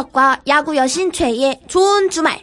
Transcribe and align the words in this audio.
이윤석과 0.00 0.42
야구 0.48 0.76
여신 0.76 1.10
최희의 1.10 1.60
좋은 1.68 2.10
주말. 2.10 2.40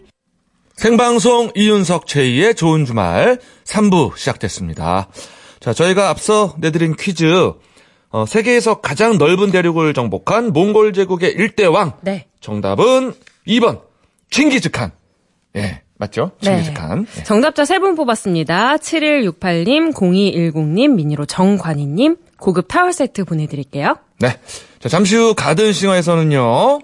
생방송 0.76 1.52
이윤석 1.56 2.08
최희의 2.08 2.56
좋은 2.56 2.86
주말 2.86 3.40
3부 3.66 4.18
시작됐습니다. 4.18 5.08
자, 5.60 5.74
저희가 5.74 6.10
앞서 6.10 6.56
내드린 6.58 6.96
퀴즈. 6.96 7.52
어, 8.10 8.26
세계에서 8.26 8.82
가장 8.82 9.18
넓은 9.18 9.52
대륙을 9.52 9.94
정복한 9.94 10.52
몽골 10.52 10.94
제국의 10.94 11.34
일대왕. 11.34 11.94
네. 12.02 12.28
정답은 12.42 13.14
2번 13.48 13.82
칭기즈칸. 14.32 14.92
예, 15.56 15.82
맞죠? 15.98 16.32
칭기즈칸. 16.42 17.06
예. 17.20 17.24
정답자 17.24 17.66
세분 17.66 17.96
뽑았습니다. 17.96 18.78
7168님, 18.78 19.94
0210님, 19.94 20.96
미니로 20.96 21.26
정관희님, 21.26 22.18
고급 22.40 22.68
타월 22.68 22.94
세트 22.94 23.26
보내드릴게요. 23.26 23.98
네. 24.20 24.40
자, 24.80 24.90
잠시 24.90 25.16
후 25.16 25.34
가든 25.36 25.72
싱어에서는요. 25.72 26.80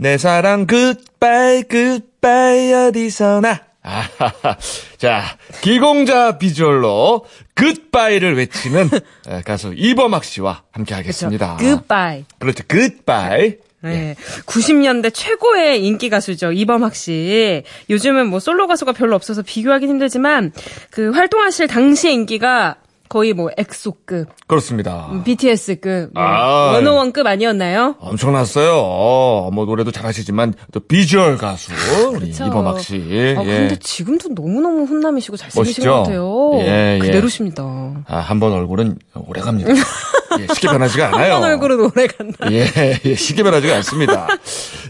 내 0.00 0.16
사랑 0.16 0.66
goodbye 0.66 1.64
goodbye 1.64 2.72
어디서나. 2.72 3.60
아하하. 3.82 4.56
자, 4.96 5.22
귀공자 5.60 6.38
비주얼로 6.38 7.26
goodbye를 7.54 8.34
외치는 8.38 8.88
에, 9.28 9.42
가수 9.42 9.74
이범학 9.76 10.24
씨와 10.24 10.62
함께 10.72 10.94
하겠습니다. 10.94 11.56
Goodbye. 11.56 12.24
그렇죠. 12.38 12.64
Goodbye. 12.66 13.56
네. 13.82 14.14
90년대 14.46 15.12
최고의 15.12 15.84
인기 15.84 16.08
가수죠. 16.08 16.52
이범학 16.52 16.94
씨. 16.94 17.62
요즘은 17.90 18.26
뭐 18.28 18.40
솔로 18.40 18.66
가수가 18.68 18.92
별로 18.92 19.16
없어서 19.16 19.42
비교하기 19.42 19.86
힘들지만 19.86 20.52
그 20.90 21.10
활동하실 21.10 21.66
당시의 21.66 22.14
인기가 22.14 22.76
거의 23.10 23.32
뭐 23.34 23.50
엑소급, 23.58 24.28
그렇습니다. 24.46 25.10
BTS급, 25.24 26.10
뭐 26.14 26.22
아. 26.22 26.72
원어원급 26.74 27.26
아니었나요? 27.26 27.96
엄청났어요. 27.98 28.70
어, 28.76 29.50
뭐 29.52 29.64
노래도 29.66 29.90
잘하시지만 29.90 30.54
또 30.72 30.78
비주얼 30.78 31.36
가수 31.36 31.72
우리 32.12 32.20
그렇죠. 32.20 32.46
이범학 32.46 32.80
씨. 32.80 32.94
아, 32.96 33.00
예. 33.10 33.34
근데 33.34 33.76
지금도 33.80 34.28
너무너무 34.28 34.84
훈남이시고 34.84 35.36
잘생기신 35.36 35.82
멋있죠? 35.84 35.90
것 35.90 36.02
같아요. 36.04 36.50
예, 36.62 36.94
예. 36.94 36.98
그대로십니다. 37.00 37.64
아, 38.06 38.18
한 38.18 38.38
번 38.38 38.52
얼굴은 38.52 38.96
오래 39.26 39.40
갑니다. 39.42 39.70
예, 40.38 40.46
쉽게 40.54 40.68
변하지가 40.68 41.08
않아요. 41.08 41.34
한 41.34 41.42
얼굴은 41.44 41.80
오래 41.80 42.06
간다. 42.06 42.50
예, 42.50 42.66
예, 43.04 43.14
쉽게 43.14 43.42
변하지가 43.42 43.76
않습니다. 43.76 44.28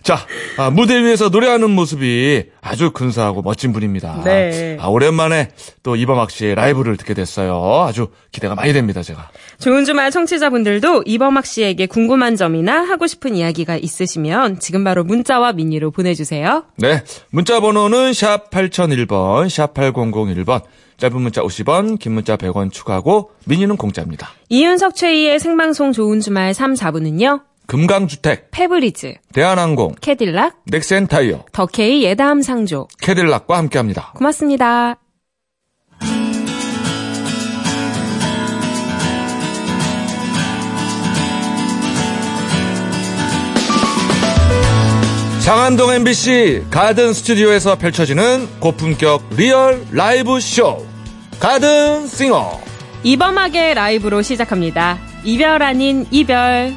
자, 0.02 0.26
아, 0.56 0.70
무대 0.70 1.02
위에서 1.02 1.28
노래하는 1.28 1.70
모습이 1.70 2.44
아주 2.60 2.90
근사하고 2.90 3.42
멋진 3.42 3.72
분입니다. 3.72 4.22
네. 4.24 4.76
아, 4.80 4.88
오랜만에 4.88 5.50
또 5.82 5.96
이범학 5.96 6.30
씨의 6.30 6.54
라이브를 6.54 6.96
듣게 6.96 7.14
됐어요. 7.14 7.84
아주 7.86 8.08
기대가 8.32 8.54
많이 8.54 8.72
됩니다, 8.72 9.02
제가. 9.02 9.30
좋은 9.58 9.84
주말 9.84 10.10
청취자분들도 10.10 11.04
이범학 11.06 11.46
씨에게 11.46 11.86
궁금한 11.86 12.36
점이나 12.36 12.82
하고 12.82 13.06
싶은 13.06 13.34
이야기가 13.34 13.76
있으시면 13.76 14.58
지금 14.60 14.84
바로 14.84 15.04
문자와 15.04 15.52
미니로 15.52 15.90
보내주세요. 15.90 16.64
네. 16.76 17.02
문자 17.30 17.60
번호는 17.60 18.12
샵 18.12 18.50
8001번, 18.50 19.48
샵 19.48 19.74
8001번. 19.74 20.62
짧은 21.00 21.20
문자 21.20 21.42
50원, 21.42 21.98
긴 21.98 22.12
문자 22.12 22.36
100원 22.36 22.70
추가하고 22.70 23.32
미니는 23.46 23.76
공짜입니다. 23.76 24.30
이윤석 24.50 24.94
최희의 24.94 25.40
생방송 25.40 25.92
좋은 25.92 26.20
주말 26.20 26.54
3, 26.54 26.74
4부는요. 26.74 27.42
금강주택, 27.66 28.50
페브리즈, 28.50 29.14
대한항공, 29.32 29.94
캐딜락, 30.00 30.62
넥센타이어, 30.66 31.44
더케이 31.52 32.02
예다함 32.04 32.42
상조. 32.42 32.88
캐딜락과 33.00 33.56
함께합니다. 33.56 34.12
고맙습니다. 34.16 34.96
상암동 45.40 45.90
MBC 45.92 46.66
가든 46.70 47.12
스튜디오에서 47.12 47.76
펼쳐지는 47.76 48.46
고품격 48.60 49.30
리얼 49.36 49.84
라이브 49.90 50.38
쇼 50.38 50.89
가든 51.40 52.06
싱어 52.06 52.60
이범학의 53.02 53.72
라이브로 53.74 54.20
시작합니다. 54.20 54.98
이별 55.24 55.62
아닌 55.62 56.06
이별. 56.10 56.76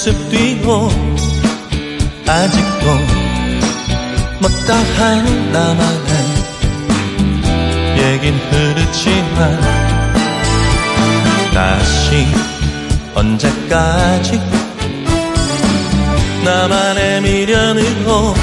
모습 0.00 0.30
뒤로 0.30 0.88
아직도 2.26 2.86
못다한 4.40 5.52
나만의 5.52 6.14
얘긴 7.98 8.34
흐르지만 8.34 9.60
다시 11.52 12.26
언제까지 13.14 14.40
나만의 16.46 17.20
미련으로 17.20 18.34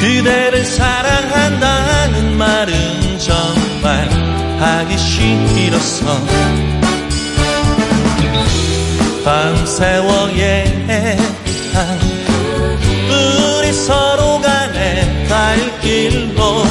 그대를 0.00 0.64
사랑한다는 0.64 2.38
말은 2.38 3.18
정말 3.18 4.08
하기 4.60 4.96
싫어서 4.96 6.59
밤새워 9.24 10.30
예한 10.36 11.18
우리 13.08 13.72
서로 13.72 14.40
간의 14.40 15.26
갈 15.28 15.80
길로 15.80 16.64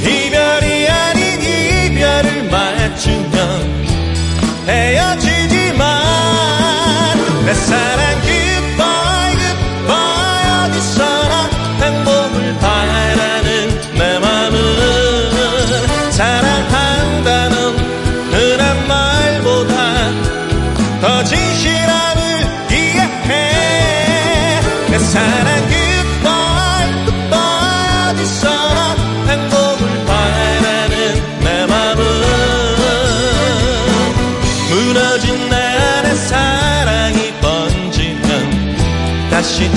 이별이 0.00 0.88
아닌 0.88 1.42
이별을 1.42 2.44
맞추면 2.50 3.84
헤어지지만 4.66 5.84
내 7.44 7.54
사랑 7.54 7.91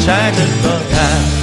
찾을 0.06 0.62
거야. 0.62 1.36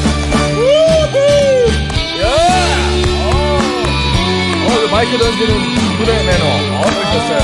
어, 4.65 4.89
마이크 4.93 5.19
던지는 5.19 5.59
무대 5.99 6.13
매너. 6.25 6.45
어, 6.47 6.85
멋있었어요. 6.85 7.43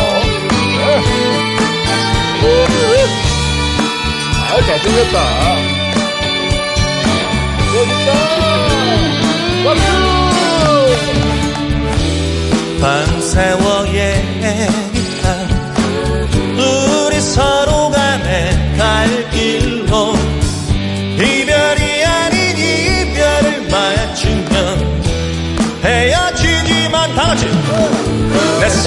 아 4.51 4.61
잘생겼다. 4.65 5.19
밤새워 12.81 13.87
얘 13.95 14.23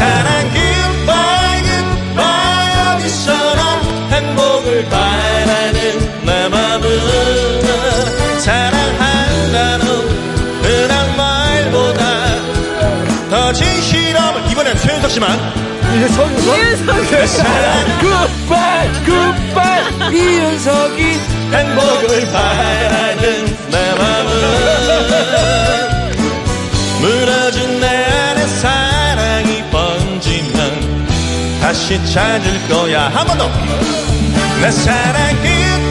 사랑 0.01 0.27
goodbye 0.51 1.61
goodbye 1.69 2.73
어디서나 2.95 3.61
행복을 4.11 4.85
바라는 4.89 5.75
내 6.25 6.47
마음은 6.49 6.85
사랑한다는 8.39 9.85
그냥 10.63 11.15
말보다 11.15 12.01
더 13.29 13.53
진실함을 13.53 14.49
이번엔 14.51 14.75
최윤석 14.77 15.11
씨만. 15.11 15.61
이윤석이 15.93 17.27
사랑 17.27 17.99
굿바이 17.99 18.89
굿바이 19.05 20.15
이윤석이 20.17 20.99
행복을 21.53 22.31
바라는 22.31 23.21
내 23.69 23.75
마음은 23.95 24.29
다시 31.91 32.13
찾을 32.13 32.67
거야 32.69 33.09
한 33.09 33.27
번 33.27 33.37
더. 33.37 33.49
내 34.61 34.71
사랑 34.71 35.35
goodbye 35.41 35.90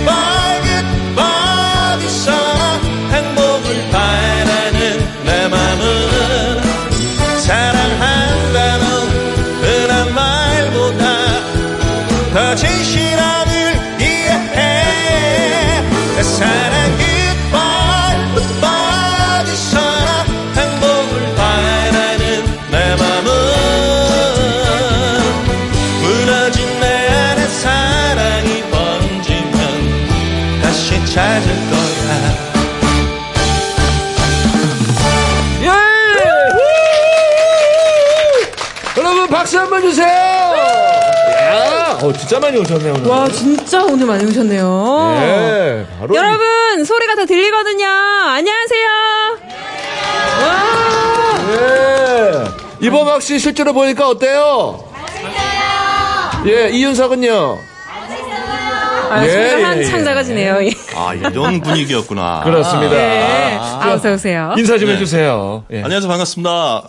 진짜 42.12 42.38
많이 42.40 42.58
오셨네요 42.58 42.94
오늘. 42.94 43.08
와, 43.08 43.28
진짜 43.28 43.82
오늘 43.84 44.06
많이 44.06 44.24
오셨네요. 44.26 45.16
예, 45.22 45.86
바로 45.98 46.14
여러분, 46.14 46.84
소리가 46.84 47.14
다 47.14 47.24
들리거든요. 47.24 47.86
안녕하세요. 47.86 48.88
와. 50.42 51.52
예. 52.80 52.86
이범학 52.86 53.22
씨 53.22 53.38
실제로 53.38 53.72
보니까 53.72 54.08
어때요? 54.08 54.84
예, 56.46 56.68
이윤석은요. 56.70 57.58
아, 59.10 59.26
예, 59.26 59.58
예, 59.58 59.62
한창 59.64 60.00
예. 60.00 60.04
작아지네요. 60.04 60.64
예. 60.64 60.70
아 60.94 61.12
이런 61.14 61.60
분위기였구나 61.60 62.42
그렇습니다. 62.44 62.94
네. 62.94 63.58
아, 63.60 63.92
어서오세요. 63.94 64.54
인사 64.56 64.78
좀 64.78 64.88
네. 64.88 64.94
해주세요. 64.94 65.64
예. 65.72 65.82
안녕하세요 65.82 66.08
반갑습니다 66.08 66.84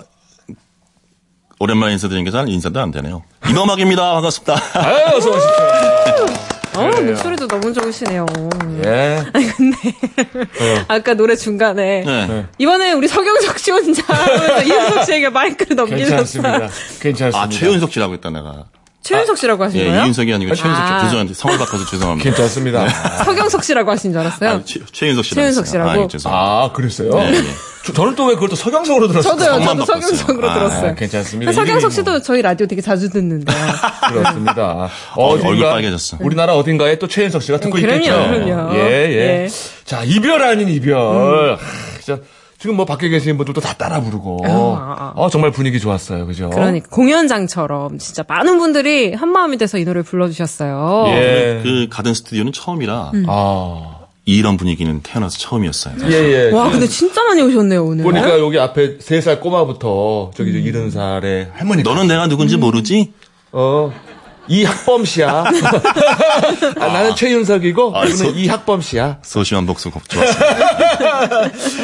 오랜만에 1.62 1.92
인사드리는 1.94 2.26
게잘 2.26 2.50
인사도 2.50 2.80
안 2.80 2.90
되네요 2.90 3.22
이범학입니다 3.48 4.14
반갑습니다 4.14 4.56
아유, 4.74 5.16
어서 5.16 5.30
오십시오. 5.30 5.52
어, 6.74 7.02
목소리도 7.02 7.48
너무 7.50 7.74
좋으시네요. 7.74 8.26
예. 8.86 9.22
아까 10.88 11.14
노래 11.16 11.36
중간에. 11.36 12.02
네. 12.06 12.46
이번에 12.58 12.94
우리 12.94 13.10
서경석 13.10 13.60
씨 13.60 13.72
혼자 13.72 14.02
하면서 14.08 14.64
이윤석 14.64 15.06
씨에게 15.06 15.30
마이크를 15.30 15.76
넘기셨어요. 15.76 16.08
괜찮습니다. 16.10 16.70
괜찮습니다. 17.02 17.42
아 17.42 17.50
최윤석 17.50 17.92
씨라고 17.92 18.14
했다 18.14 18.30
내가 18.30 18.64
최윤석 19.04 19.38
씨라고 19.38 19.64
하신 19.64 19.80
예, 19.80 19.86
거예요? 19.88 20.02
이윤석이 20.04 20.34
아니고 20.34 20.54
최윤석 20.56 20.88
씨 20.88 20.94
아. 20.94 21.02
죄송한데 21.04 21.34
성을 21.34 21.58
바꿔서 21.58 21.86
죄송합니다 21.86 22.24
괜찮습니다. 22.30 22.88
서경석 23.26 23.64
씨라고 23.64 23.90
하신 23.92 24.12
줄 24.12 24.22
알았어요. 24.22 24.50
아, 24.50 24.62
최, 24.64 24.80
최윤석 24.92 25.26
씨라고 25.26 25.42
최윤석. 25.42 25.68
씨라고? 25.68 25.90
아, 25.90 25.98
예, 26.04 26.08
죄송합니다 26.08 26.30
아, 26.66 26.72
그랬어요? 26.72 27.10
네, 27.16 27.32
네. 27.32 27.48
저, 27.84 27.94
저는 27.94 28.14
또 28.16 28.28
왜 28.28 28.36
그걸 28.36 28.50
또 28.50 28.56
서경석으로 28.56 29.08
들었어요? 29.08 29.34
저도요, 29.38 29.66
저도 29.66 29.86
바꿨어요. 29.86 30.02
서경석으로 30.02 30.50
아, 30.50 30.54
들었어요. 30.54 30.92
아, 30.92 30.94
괜찮습니다. 30.94 31.52
서경석 31.52 31.92
씨도 31.92 32.22
저희 32.22 32.44
라디오 32.44 32.68
되게 32.68 32.80
자주 32.82 33.10
듣는데요. 33.10 33.58
그렇습니다. 34.08 34.90
어, 35.16 35.30
어딘가- 35.34 35.48
얼굴 35.50 35.66
빨개졌어. 35.70 36.18
우리나라 36.22 36.54
어딘가에 36.56 37.00
또 37.00 37.08
최윤석 37.08 37.42
씨가 37.42 37.60
듣고 37.60 37.78
음, 37.78 37.82
그럼요, 37.82 37.98
있겠죠. 38.04 38.14
그럼요. 38.46 38.76
예, 38.76 38.80
예, 38.82 39.16
예. 39.16 39.46
음. 39.46 39.50
자, 39.84 40.04
이별 40.06 40.44
아닌 40.44 40.70
이별. 40.70 41.54
하, 41.56 41.58
진짜 42.04 42.22
지금 42.62 42.76
뭐 42.76 42.86
밖에 42.86 43.10
계신 43.10 43.38
분들도 43.38 43.60
다 43.60 43.74
따라 43.74 44.00
부르고. 44.02 44.42
아, 44.46 45.14
어, 45.16 45.30
정말 45.32 45.50
분위기 45.52 45.80
좋았어요. 45.80 46.28
그죠? 46.28 46.52
그러니까 46.52 46.88
공연장처럼 46.92 47.98
진짜 47.98 48.24
많은 48.28 48.60
분들이 48.60 49.14
한 49.16 49.30
마음이 49.30 49.58
돼서 49.58 49.80
이 49.80 49.84
노래를 49.84 50.04
불러주셨어요. 50.04 51.06
예. 51.08 51.60
그 51.64 51.88
가든 51.90 52.14
스튜디오는 52.14 52.52
처음이라 52.52 53.12
음. 53.16 53.26
아. 53.28 53.98
이런 54.26 54.56
분위기는 54.58 55.02
태어나서 55.02 55.40
처음이었어요 55.40 55.96
예, 56.06 56.12
예. 56.12 56.52
와, 56.52 56.70
근데 56.70 56.86
진짜 56.86 57.24
많이 57.24 57.42
오셨네요, 57.42 57.84
오늘. 57.84 58.04
보니까 58.04 58.38
여기 58.38 58.60
앞에 58.60 58.98
세 59.00 59.20
살 59.22 59.40
꼬마부터 59.42 60.30
저기 60.36 60.52
저 60.54 60.60
이른 60.60 60.92
살의 60.92 61.50
할머니. 61.54 61.82
너는 61.82 62.08
내가 62.08 62.28
누군지 62.28 62.58
모르지? 62.58 63.12
어. 63.52 63.92
이학범 64.48 65.06
씨야. 65.06 65.44
아, 66.80 66.88
나는 66.88 67.16
최윤석이고, 67.16 67.96
아, 67.96 68.06
이분은 68.06 68.16
소- 68.18 68.30
이학범 68.32 68.82
씨야. 68.82 69.20
소심한 69.22 69.66
복수 69.66 69.92
곡 69.92 70.08
좋았어요 70.10 70.52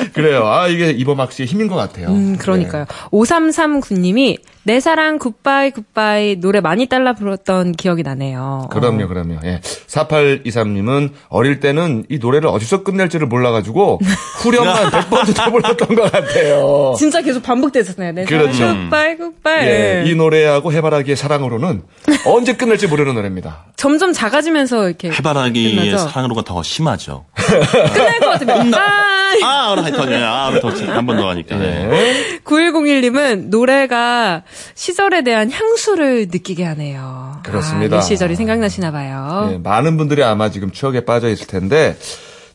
그래요. 0.13 0.45
아, 0.47 0.67
이게 0.67 0.89
이범학 0.89 1.31
씨의 1.31 1.47
힘인 1.47 1.67
것 1.67 1.75
같아요. 1.75 2.07
음, 2.09 2.37
그러니까요. 2.37 2.85
5339님이 3.11 4.37
내 4.63 4.81
사랑 4.81 5.17
굿바이 5.17 5.71
굿바이 5.71 6.35
노래 6.41 6.59
많이 6.59 6.87
따라 6.87 7.13
불렀던 7.13 7.71
기억이 7.71 8.03
나네요. 8.03 8.67
그럼요, 8.69 9.07
그럼요. 9.07 9.37
예. 9.45 9.61
4823님은 9.87 11.11
어릴 11.29 11.61
때는 11.61 12.03
이 12.09 12.17
노래를 12.17 12.49
어디서 12.49 12.83
끝낼지를 12.83 13.27
몰라가지고 13.27 14.01
후렴만 14.43 14.89
100번도 14.91 15.35
더 15.35 15.51
불렀던 15.51 15.95
것 15.95 16.11
같아요. 16.11 16.65
어. 16.65 16.95
진짜 16.97 17.21
계속 17.21 17.43
반복됐었어요. 17.43 18.11
내 18.11 18.25
사랑 18.25 18.41
그렇죠. 18.43 18.67
굿바이 18.67 19.15
굿바이. 19.15 19.67
예, 19.67 20.03
이 20.05 20.15
노래하고 20.15 20.73
해바라기의 20.73 21.15
사랑으로는 21.15 21.83
언제 22.25 22.56
끝낼지 22.57 22.87
모르는 22.87 23.13
노래입니다. 23.15 23.65
점점 23.75 24.11
작아지면서 24.13 24.87
이렇게 24.87 25.11
해바라기의 25.11 25.75
끝나죠? 25.75 26.09
사랑으로가 26.09 26.43
더 26.43 26.61
심하죠 26.63 27.25
끝날 27.35 28.19
것 28.19 28.29
같으면 28.31 28.73
아, 28.73 29.37
아 29.43 29.75
하여튼 29.81 30.23
아 30.23 30.51
한번 30.95 31.17
더 31.17 31.29
하니까 31.29 31.55
네. 31.57 31.89
예. 31.91 32.39
9101님은 32.43 33.49
노래가 33.49 34.43
시절에 34.75 35.23
대한 35.23 35.51
향수를 35.51 36.27
느끼게 36.31 36.63
하네요. 36.65 37.39
그렇습니다. 37.43 37.97
아, 37.97 37.99
이 37.99 38.01
시절이 38.03 38.35
생각나시나 38.35 38.91
봐요. 38.91 39.49
예, 39.53 39.57
많은 39.57 39.97
분들이 39.97 40.23
아마 40.23 40.49
지금 40.49 40.71
추억에 40.71 41.01
빠져 41.05 41.29
있을 41.29 41.47
텐데 41.47 41.97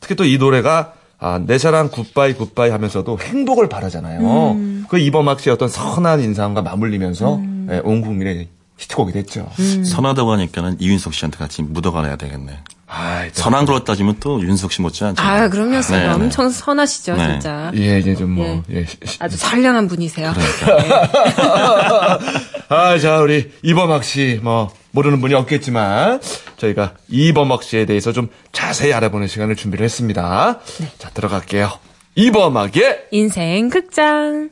특히 0.01 0.15
또 0.17 0.25
이 0.25 0.39
노래가 0.39 0.95
아, 1.19 1.39
내 1.45 1.57
사랑 1.59 1.89
굿바이 1.91 2.35
굿바이 2.35 2.71
하면서도 2.71 3.19
행복을 3.21 3.69
바라잖아요. 3.69 4.57
그 4.89 4.99
이범학 4.99 5.39
씨의 5.41 5.55
어떤 5.55 5.69
선한 5.69 6.21
인상과 6.21 6.63
맞물리면서 6.63 7.41
예, 7.71 7.81
온 7.85 8.01
국민의 8.01 8.49
히트곡이 8.83 9.13
됐죠. 9.13 9.49
선하다고 9.85 10.33
하니까는 10.33 10.77
이윤석 10.81 11.15
씨한테 11.15 11.39
같이 11.39 11.63
묻어가야 11.63 12.17
되겠네 12.17 12.59
아, 12.89 13.25
또- 13.35 13.41
선한 13.41 13.65
걸로 13.65 13.85
따지면 13.85 14.17
또 14.21 14.41
윤석 14.43 14.71
씨 14.73 14.83
못지않죠 14.83 15.23
아, 15.23 15.49
그럼요. 15.49 15.81
선 15.81 15.99
네, 15.99 16.07
네. 16.09 16.13
엄청 16.13 16.51
선하시죠, 16.51 17.15
네. 17.17 17.29
진짜. 17.33 17.71
예, 17.75 17.99
이제 18.01 18.15
좀 18.15 18.33
뭐, 18.33 18.63
예. 18.71 18.85
시- 18.85 18.99
시- 19.05 19.17
아주 19.21 19.37
선량한 19.39 19.89
분이세요. 19.89 20.35
아, 22.69 22.99
자, 22.99 23.19
우리 23.21 23.51
이범학 23.63 24.05
씨, 24.05 24.41
뭐, 24.43 24.71
모르는 24.91 25.21
분이 25.23 25.33
없겠지만, 25.35 26.21
저희가 26.59 26.95
이범학 27.09 27.63
씨에 27.63 27.87
대해서 27.87 28.13
좀 28.13 28.29
자세히 28.53 28.93
알아보는 28.93 29.27
시간을 29.29 29.57
준비를 29.57 29.85
했습니다. 29.85 30.59
자, 30.99 31.09
들어갈게요. 31.11 31.71
이범학의 32.15 33.05
인생 33.11 33.71
극장. 33.71 34.51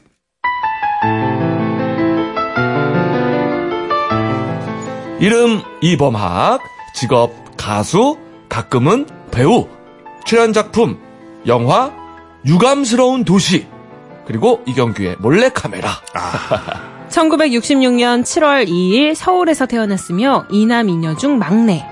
이름 5.21 5.61
이범학, 5.83 6.63
직업 6.95 7.33
가수, 7.59 8.17
가끔은 8.49 9.07
배우, 9.31 9.69
출연 10.25 10.55
작품, 10.55 10.99
영화, 11.47 11.93
유감스러운 12.47 13.25
도시, 13.25 13.67
그리고 14.27 14.63
이경규의 14.67 15.17
몰래카메라. 15.19 15.91
1966년 17.11 18.23
7월 18.25 18.67
2일 18.67 19.15
서울에서 19.15 19.67
태어났으며 19.67 20.47
이남 20.51 20.89
이녀 20.89 21.15
중 21.15 21.39
막내. 21.39 21.85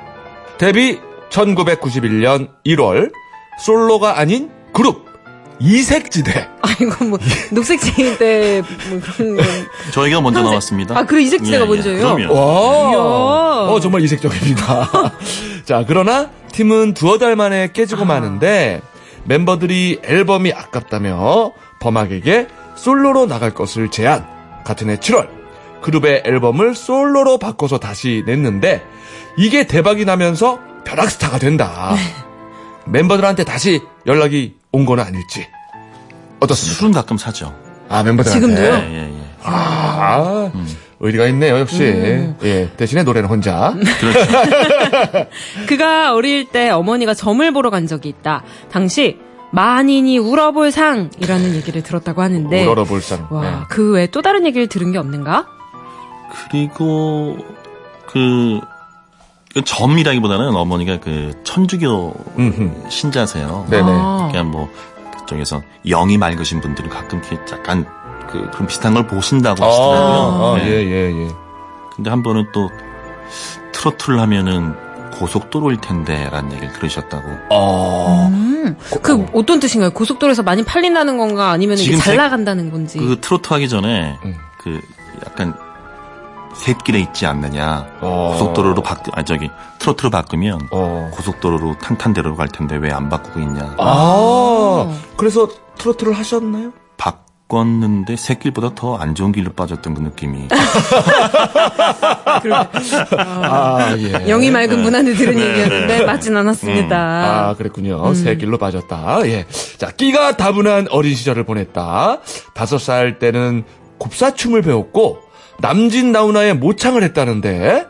데뷔 0.56 0.98
1991년 1.28 2.48
1월, 2.64 3.12
솔로가 3.60 4.18
아닌 4.18 4.50
그룹, 4.72 5.04
이색지대. 5.60 6.48
아이고 6.62 7.04
뭐 7.06 7.18
녹색쟁이 7.50 8.16
때뭐 8.18 8.62
그런 9.16 9.36
거. 9.36 9.42
저희가 9.92 10.20
먼저 10.20 10.40
평생- 10.40 10.50
나왔습니다 10.50 10.98
아, 10.98 11.04
그래, 11.04 11.22
이색지대가 11.22 11.64
예, 11.64 11.66
예. 11.66 11.68
먼저예요? 11.68 11.98
그럼요 12.16 12.34
와, 12.34 12.90
이야. 12.90 12.98
어 13.72 13.80
정말 13.80 14.02
이색적입니다. 14.02 14.90
자, 15.64 15.84
그러나 15.86 16.30
팀은 16.52 16.94
두어 16.94 17.18
달 17.18 17.36
만에 17.36 17.70
깨지고 17.72 18.04
마는데 18.04 18.80
멤버들이 19.24 20.00
앨범이 20.04 20.52
아깝다며 20.52 21.52
범학에게 21.80 22.46
솔로로 22.76 23.26
나갈 23.26 23.52
것을 23.54 23.90
제안. 23.90 24.26
같은 24.64 24.90
해 24.90 24.96
7월 24.96 25.28
그룹의 25.82 26.22
앨범을 26.26 26.74
솔로로 26.74 27.38
바꿔서 27.38 27.78
다시 27.78 28.22
냈는데 28.26 28.84
이게 29.36 29.66
대박이 29.66 30.04
나면서 30.04 30.58
벼락스타가 30.84 31.38
된다. 31.38 31.94
멤버들한테 32.86 33.44
다시 33.44 33.80
연락이 34.06 34.54
온 34.72 34.84
건 34.86 35.00
아닐지. 35.00 35.46
어떻습니까? 36.40 36.78
술은 36.78 36.92
가끔 36.92 37.16
사죠 37.18 37.54
아, 37.88 38.02
멤버들한테. 38.02 38.40
지금도요? 38.40 38.74
예, 38.74 38.92
예, 38.92 39.02
예. 39.12 39.20
아, 39.42 40.50
의리가 41.00 41.26
있네요, 41.28 41.58
역시. 41.58 41.82
예, 42.42 42.70
대신에 42.76 43.02
노래는 43.02 43.28
혼자. 43.28 43.74
그가 45.66 46.14
어릴 46.14 46.46
때 46.46 46.70
어머니가 46.70 47.14
점을 47.14 47.50
보러 47.52 47.70
간 47.70 47.86
적이 47.86 48.08
있다. 48.10 48.42
당시 48.70 49.18
만인이 49.52 50.18
울어볼 50.18 50.70
상이라는 50.70 51.54
얘기를 51.54 51.82
들었다고 51.82 52.20
하는데 52.20 52.62
우러러 52.64 52.84
볼상. 52.84 53.26
와, 53.30 53.66
그 53.70 53.92
외에 53.92 54.06
또 54.08 54.20
다른 54.22 54.44
얘기를 54.44 54.66
들은 54.66 54.92
게 54.92 54.98
없는가? 54.98 55.46
그리고 56.50 57.36
그, 58.06 58.60
그 58.60 58.60
점이라기보다는 59.64 60.54
어머니가 60.54 61.00
그 61.00 61.32
천주교 61.44 62.14
음흠. 62.38 62.88
신자세요. 62.90 63.66
네네. 63.70 63.86
아. 63.88 64.28
그냥 64.30 64.50
뭐 64.50 64.68
그쪽에서 65.20 65.62
영이 65.86 66.18
맑으신 66.18 66.60
분들은 66.60 66.90
가끔 66.90 67.22
이렇게 67.30 67.54
약간 67.54 67.84
그 68.30 68.48
그런 68.50 68.66
비슷한 68.66 68.94
걸 68.94 69.06
보신다고 69.06 69.64
하시더라고요. 69.64 70.44
아, 70.44 70.58
네. 70.58 70.66
예, 70.68 70.84
예, 70.84 71.24
예. 71.24 71.28
근데 71.96 72.10
한 72.10 72.22
번은 72.22 72.46
또 72.52 72.68
트로트를 73.72 74.20
하면은 74.20 74.74
고속도로일 75.18 75.80
텐데라는 75.80 76.52
얘기를 76.52 76.72
들으셨다고. 76.74 77.26
어. 77.50 78.30
그 79.02 79.26
어떤 79.32 79.58
뜻인가요? 79.58 79.90
고속도로에서 79.90 80.42
많이 80.42 80.62
팔린다는 80.62 81.16
건가 81.16 81.50
아니면 81.50 81.78
이게 81.78 81.96
잘 81.96 82.12
제- 82.14 82.16
나간다는 82.16 82.70
건지. 82.70 82.98
그 82.98 83.18
트로트 83.20 83.52
하기 83.54 83.68
전에 83.68 84.16
음. 84.24 84.36
그 84.58 84.80
약간 85.26 85.54
샛길에 86.58 86.98
있지 87.00 87.24
않느냐. 87.26 87.86
어. 88.00 88.30
고속도로로 88.32 88.82
바꾸 88.82 89.10
아 89.14 89.22
저기 89.22 89.48
트로트로 89.78 90.10
바꾸면 90.10 90.68
어. 90.72 91.10
고속도로로 91.14 91.78
탄탄대로로 91.78 92.36
갈 92.36 92.48
텐데 92.48 92.76
왜 92.76 92.90
안 92.92 93.08
바꾸고 93.08 93.38
있냐. 93.40 93.74
아, 93.78 94.92
그래서 95.16 95.48
트로트를 95.78 96.12
하셨나요? 96.14 96.72
바꿨는데 96.96 98.16
샛길보다 98.16 98.74
더 98.74 98.96
안 98.98 99.14
좋은 99.14 99.30
길로 99.32 99.52
빠졌던 99.52 99.94
그 99.94 100.00
느낌이. 100.00 100.48
아, 103.16 103.94
예. 103.98 104.24
영이 104.26 104.50
맑은 104.50 104.82
문안을 104.82 105.14
들은 105.16 105.34
네, 105.36 105.48
얘기였는데 105.48 105.98
네. 105.98 106.04
맞진 106.04 106.36
않았습니다. 106.36 106.96
아, 107.50 107.54
그랬군요. 107.54 108.12
새 108.14 108.36
길로 108.36 108.58
빠졌다. 108.58 109.26
예. 109.28 109.46
자, 109.76 109.90
끼가 109.92 110.36
다분한 110.36 110.88
어린 110.90 111.14
시절을 111.14 111.44
보냈다. 111.44 112.18
다섯 112.54 112.78
살 112.78 113.18
때는 113.18 113.64
곱사춤을 113.98 114.62
배웠고, 114.62 115.18
남진 115.58 116.12
나훈아의 116.12 116.54
모창을 116.54 117.02
했다는데, 117.02 117.86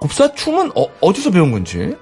곱사춤은 0.00 0.72
어, 0.76 0.86
어디서 1.00 1.30
배운 1.30 1.50
건지? 1.52 1.96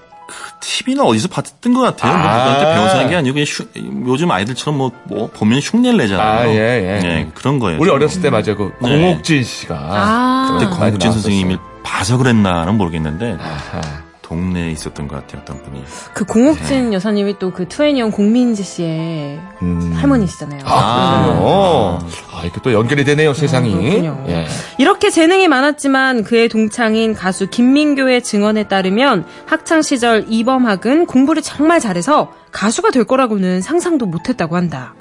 TV는 0.60 1.02
어디서 1.04 1.28
봤던 1.28 1.72
것 1.72 1.80
같아요. 1.80 2.12
뭐 2.16 2.26
아. 2.26 2.38
누구한테 2.44 2.74
배워서 2.74 2.96
하는 2.96 3.10
게 3.10 3.16
아니고 3.16 3.34
그냥 3.34 3.46
흉- 3.48 4.06
요즘 4.08 4.30
아이들처럼 4.30 4.76
뭐, 4.76 4.92
뭐 5.04 5.30
보면 5.32 5.60
흉내를 5.60 5.96
내잖아요. 5.98 6.40
아, 6.40 6.46
예, 6.48 6.96
예. 6.96 7.00
네, 7.00 7.30
그런 7.34 7.58
거예요. 7.58 7.80
우리 7.80 7.88
어렸을 7.90 8.20
때 8.20 8.28
맞아요. 8.28 8.56
그 8.56 8.72
네. 8.82 8.88
공옥진 9.00 9.42
씨가. 9.42 9.74
아. 9.78 10.48
그때 10.52 10.66
공국진 10.66 10.98
나왔었어요. 10.98 11.12
선생님이 11.12 11.56
봐서 11.82 12.18
그랬나는 12.18 12.76
모르겠는데 12.76 13.38
아하. 13.40 13.97
동네에 14.28 14.70
있었던 14.72 15.08
것 15.08 15.16
같아요. 15.16 15.40
어떤 15.42 15.62
분이. 15.62 15.82
그 16.12 16.24
공옥진 16.24 16.92
여사님이 16.92 17.38
또 17.38 17.48
그 17.50 17.66
투애니언 17.66 18.12
공민지 18.12 18.62
씨의 18.62 19.40
음. 19.62 19.92
할머니시잖아요. 19.96 20.60
아, 20.64 21.24
그렇군요. 21.24 21.98
아, 22.30 22.42
이렇게 22.44 22.60
또 22.62 22.72
연결이 22.72 23.04
되네요, 23.04 23.32
세상이. 23.32 23.72
그렇군요. 23.72 24.24
예. 24.28 24.46
이렇게 24.76 25.10
재능이 25.10 25.48
많았지만 25.48 26.24
그의 26.24 26.48
동창인 26.48 27.14
가수 27.14 27.48
김민교의 27.48 28.22
증언에 28.22 28.68
따르면 28.68 29.24
학창 29.46 29.82
시절 29.82 30.26
이범학은 30.28 31.06
공부를 31.06 31.42
정말 31.42 31.80
잘해서 31.80 32.32
가수가 32.52 32.90
될 32.90 33.04
거라고는 33.04 33.62
상상도 33.62 34.06
못했다고 34.06 34.54
한다. 34.54 34.94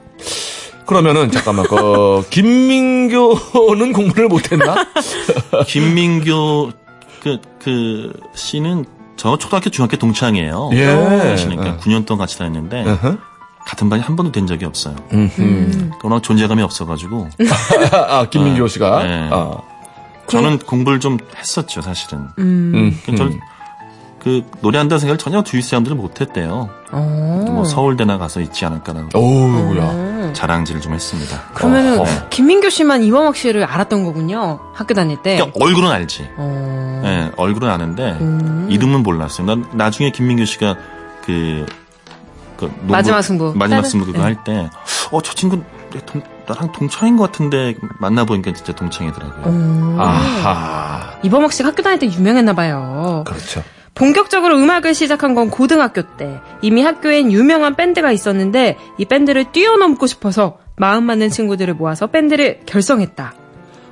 그러면은, 0.86 1.30
잠깐만, 1.30 1.68
그, 1.68 2.24
김민교는 2.32 3.92
공부를 3.94 4.30
못했나? 4.30 4.76
김민교 5.68 6.72
그, 7.22 7.40
그 7.62 8.14
씨는 8.34 8.86
저 9.18 9.38
초등학교 9.38 9.70
중학교 9.70 9.98
동창이에요. 9.98 10.70
예. 10.74 10.86
그러니까 10.86 11.68
예. 11.68 11.78
9년 11.78 12.06
동안 12.06 12.20
같이 12.20 12.38
다녔는데 12.38 12.90
어허. 12.90 13.18
같은 13.66 13.90
반이 13.90 14.02
한 14.02 14.16
번도 14.16 14.32
된 14.32 14.48
적이 14.48 14.66
없어요. 14.66 14.96
음흠. 15.12 15.90
워낙 16.04 16.24
존재감이 16.24 16.62
없어가지고 16.64 17.30
아, 17.92 18.26
김민교 18.30 18.68
씨가. 18.68 19.04
네. 19.04 19.30
아. 19.32 19.58
저는 20.28 20.60
공부를 20.60 21.00
좀 21.00 21.18
했었죠, 21.36 21.82
사실은. 21.82 22.28
음. 22.38 22.98
저는 23.06 23.40
그 24.28 24.44
노래 24.62 24.78
한다는 24.78 25.00
생각을 25.00 25.18
전혀 25.18 25.42
주위 25.42 25.62
사람들은 25.62 25.96
못했대요. 25.96 26.70
어. 26.92 27.46
뭐 27.50 27.64
서울대나 27.64 28.18
가서 28.18 28.42
있지 28.42 28.66
않을까라는 28.66 29.10
오우야. 29.16 30.34
자랑질을 30.34 30.82
좀 30.82 30.94
했습니다. 30.94 31.44
그러면은 31.54 32.00
어허. 32.00 32.28
김민교 32.30 32.70
씨만 32.70 33.04
이범학 33.04 33.38
씨를 33.38 33.64
알았던 33.64 34.04
거군요. 34.04 34.60
학교 34.74 34.94
다닐 34.94 35.22
때. 35.22 35.36
그러니까 35.38 35.58
얼굴은 35.64 35.90
알지. 35.90 36.28
어. 36.36 37.02
예, 37.06 37.32
얼굴은 37.38 37.70
아는데 37.70 38.18
음. 38.20 38.68
이름은 38.70 39.02
몰랐어요. 39.04 39.48
난 39.48 39.66
나중에 39.72 40.12
김민규 40.12 40.44
씨가 40.46 40.76
그, 41.26 41.66
그 42.58 42.66
농구- 42.66 42.92
마지막 42.92 43.22
승부. 43.22 43.54
마지막 43.56 43.86
승부 43.86 44.06
그거 44.08 44.18
네. 44.18 44.24
할 44.26 44.44
때, 44.44 44.70
어 45.12 45.22
저 45.22 45.34
친구 45.36 45.62
내 45.94 46.00
동- 46.06 46.22
나랑 46.48 46.74
동창인 46.74 47.16
것 47.16 47.32
같은데 47.32 47.76
만나보니까 48.00 48.52
진짜 48.54 48.74
동창이더라고요. 48.74 49.46
음. 49.46 49.96
아하. 50.00 51.14
이범학 51.24 51.54
씨가 51.54 51.70
학교 51.70 51.82
다닐 51.82 52.00
때 52.00 52.08
유명했나 52.08 52.52
봐요. 52.54 53.24
그렇죠. 53.26 53.64
본격적으로 53.98 54.58
음악을 54.60 54.94
시작한 54.94 55.34
건 55.34 55.50
고등학교 55.50 56.04
때. 56.18 56.40
이미 56.62 56.84
학교엔 56.84 57.32
유명한 57.32 57.76
밴드가 57.76 58.12
있었는데 58.12 58.78
이 59.00 59.06
밴드를 59.06 59.52
뛰어넘고 59.52 60.06
싶어서 60.06 60.60
마음 60.76 61.06
맞는 61.06 61.32
친구들을 61.32 61.74
모아서 61.74 62.06
밴드를 62.06 62.60
결성했다. 62.68 63.34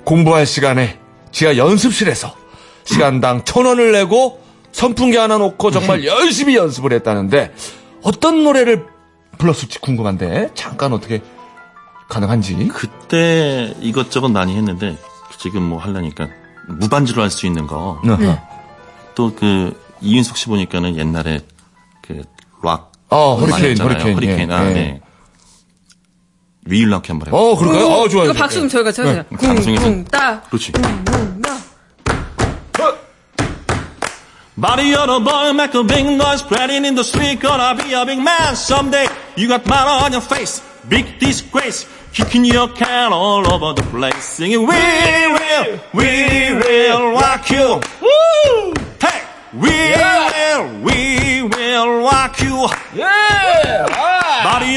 공부할 0.03 0.45
시간에 0.45 0.99
지하 1.31 1.57
연습실에서 1.57 2.35
시간당 2.83 3.43
천 3.45 3.65
원을 3.65 3.91
내고 3.93 4.39
선풍기 4.71 5.17
하나 5.17 5.39
놓고 5.39 5.71
정말 5.71 6.05
열심히 6.05 6.55
연습을 6.55 6.93
했다는데 6.93 7.55
어떤 8.03 8.43
노래를 8.43 8.85
불렀을지 9.39 9.79
궁금한데 9.79 10.51
잠깐 10.53 10.93
어떻게 10.93 11.23
가능한지. 12.09 12.67
그때 12.67 13.73
이것저것 13.81 14.29
많이 14.29 14.55
했는데 14.55 14.97
지금 15.39 15.63
뭐 15.63 15.79
하려니까 15.79 16.27
무반주로 16.67 17.23
할 17.23 17.31
수 17.31 17.47
있는 17.47 17.65
거. 17.65 17.99
네. 18.05 18.39
또그 19.15 19.84
이윤석 20.01 20.37
씨 20.37 20.47
보니까는 20.47 20.97
옛날에 20.97 21.39
그락 22.01 22.91
어, 23.09 23.35
허리케인, 23.35 23.77
허리케인. 23.79 24.15
허리케인. 24.15 24.49
예, 24.51 24.53
아, 24.53 24.69
예. 24.69 24.73
네. 24.73 25.01
위일락 26.65 27.09
한번 27.09 27.27
해봐. 27.27 27.37
어, 27.37 27.55
그럴까요? 27.55 27.85
어, 27.87 28.09
좋아요. 28.09 28.25
이거 28.31 28.33
박수 28.33 28.59
좀 28.59 28.67
저희가 28.69 28.91
쳐주세요. 28.91 29.23
네, 29.29 29.37
방송에서- 29.37 29.77
쿵쿵 29.79 30.05
따. 30.05 30.41
그렇지. 30.41 30.71
Body 34.57 34.95
on 34.95 35.09
a 35.09 35.19
boy, 35.19 35.51
make 35.53 35.75
a 35.75 35.83
big 35.83 36.05
noise, 36.15 36.39
spreading 36.39 36.85
in 36.85 36.95
the 36.95 37.03
street, 37.03 37.41
gonna 37.41 37.75
be 37.75 37.91
a 37.93 38.05
big 38.05 38.19
man 38.23 38.55
someday. 38.55 39.05
You 39.35 39.49
got 39.49 39.67
mud 39.67 39.85
on 40.03 40.13
your 40.13 40.21
face, 40.21 40.61
big 40.87 41.19
disgrace, 41.19 41.85
kicking 42.13 42.45
your 42.45 42.69
can 42.69 43.11
all 43.11 43.43
over 43.51 43.73
the 43.73 43.83
place, 43.91 44.15
singing, 44.23 44.65
We 44.65 44.79
will, 45.35 45.79
we 45.93 46.53
will 46.55 47.11
rock 47.19 47.51
you. 47.51 47.81
Woo! 47.99 48.73
Hey, 49.01 49.24
we 49.55 49.71
will, 49.71 50.85
we 50.85 51.41
will 51.41 52.05
rock 52.05 52.45
you. 52.45 52.67
예! 52.97 53.03
아! 53.03 54.15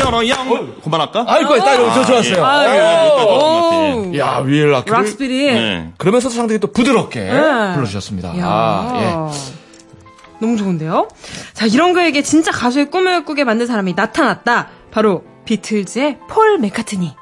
On 0.09 0.15
a 0.15 0.31
young. 0.31 0.81
그만할까? 0.83 1.25
아이고, 1.27 1.59
딱 1.59 1.75
여기서 1.75 2.05
좋았어요. 2.07 2.45
아, 2.45 3.25
오. 3.25 4.11
오. 4.11 4.17
야, 4.17 4.39
위엘라키를 4.45 4.99
락스피릿. 4.99 5.55
네. 5.55 5.93
그러면서 5.99 6.31
상당히 6.31 6.59
또 6.59 6.73
부드럽게 6.73 7.21
네. 7.21 7.75
불러주셨습니다. 7.75 8.35
이야. 8.35 8.45
아, 8.47 9.31
예. 9.33 9.59
너무 10.41 10.57
좋은데요? 10.57 11.09
자, 11.53 11.67
이런 11.67 11.93
그에게 11.93 12.23
진짜 12.23 12.51
가수의 12.51 12.91
꿈을 12.91 13.25
꾸게 13.25 13.45
만든 13.45 13.67
사람이 13.67 13.95
나타났다. 13.95 14.69
바로 14.91 15.25
비틀즈의 15.45 16.19
폴 16.29 16.59
맥카트니. 16.59 17.15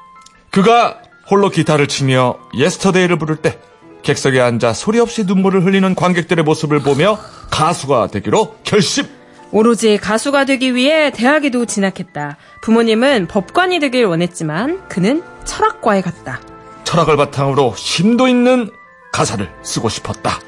그가 0.51 0.97
홀로 1.29 1.49
기타를 1.49 1.87
치며 1.87 2.35
Yesterday를 2.55 3.17
부를 3.17 3.37
때 3.37 3.59
객석에 4.03 4.39
앉아 4.39 4.73
소리 4.73 4.99
없이 4.99 5.23
눈물을 5.25 5.65
흘리는 5.65 5.95
관객들의 5.95 6.43
모습을 6.43 6.79
보며 6.79 7.19
가수가 7.49 8.07
되기로 8.07 8.55
결심. 8.63 9.05
오로지 9.51 9.97
가수가 9.97 10.45
되기 10.45 10.75
위해 10.75 11.11
대학에도 11.11 11.65
진학했다. 11.65 12.37
부모님은 12.61 13.27
법관이 13.27 13.79
되길 13.79 14.05
원했지만 14.05 14.87
그는 14.87 15.23
철학과에 15.45 16.01
갔다. 16.01 16.41
철학을 16.83 17.17
바탕으로 17.17 17.73
심도 17.75 18.27
있는 18.27 18.69
가사를 19.11 19.49
쓰고 19.63 19.89
싶었다. 19.89 20.39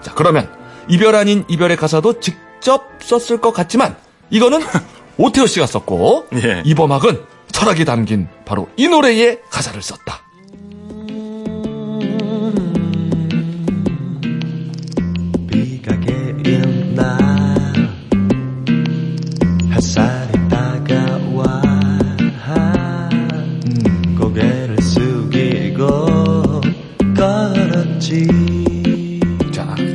자, 0.00 0.12
그러면 0.14 0.50
이별 0.88 1.14
아닌 1.14 1.44
이별의 1.48 1.76
가사도 1.76 2.20
직접 2.20 2.84
썼을 3.00 3.40
것 3.40 3.52
같지만 3.52 3.96
이거는 4.30 4.60
오태호 5.18 5.46
씨가 5.46 5.66
썼고 5.66 6.28
예. 6.42 6.62
이범학은 6.64 7.22
철학이 7.52 7.84
담긴 7.84 8.28
바로 8.44 8.68
이 8.76 8.88
노래의 8.88 9.40
가사를 9.50 9.80
썼다. 9.80 10.23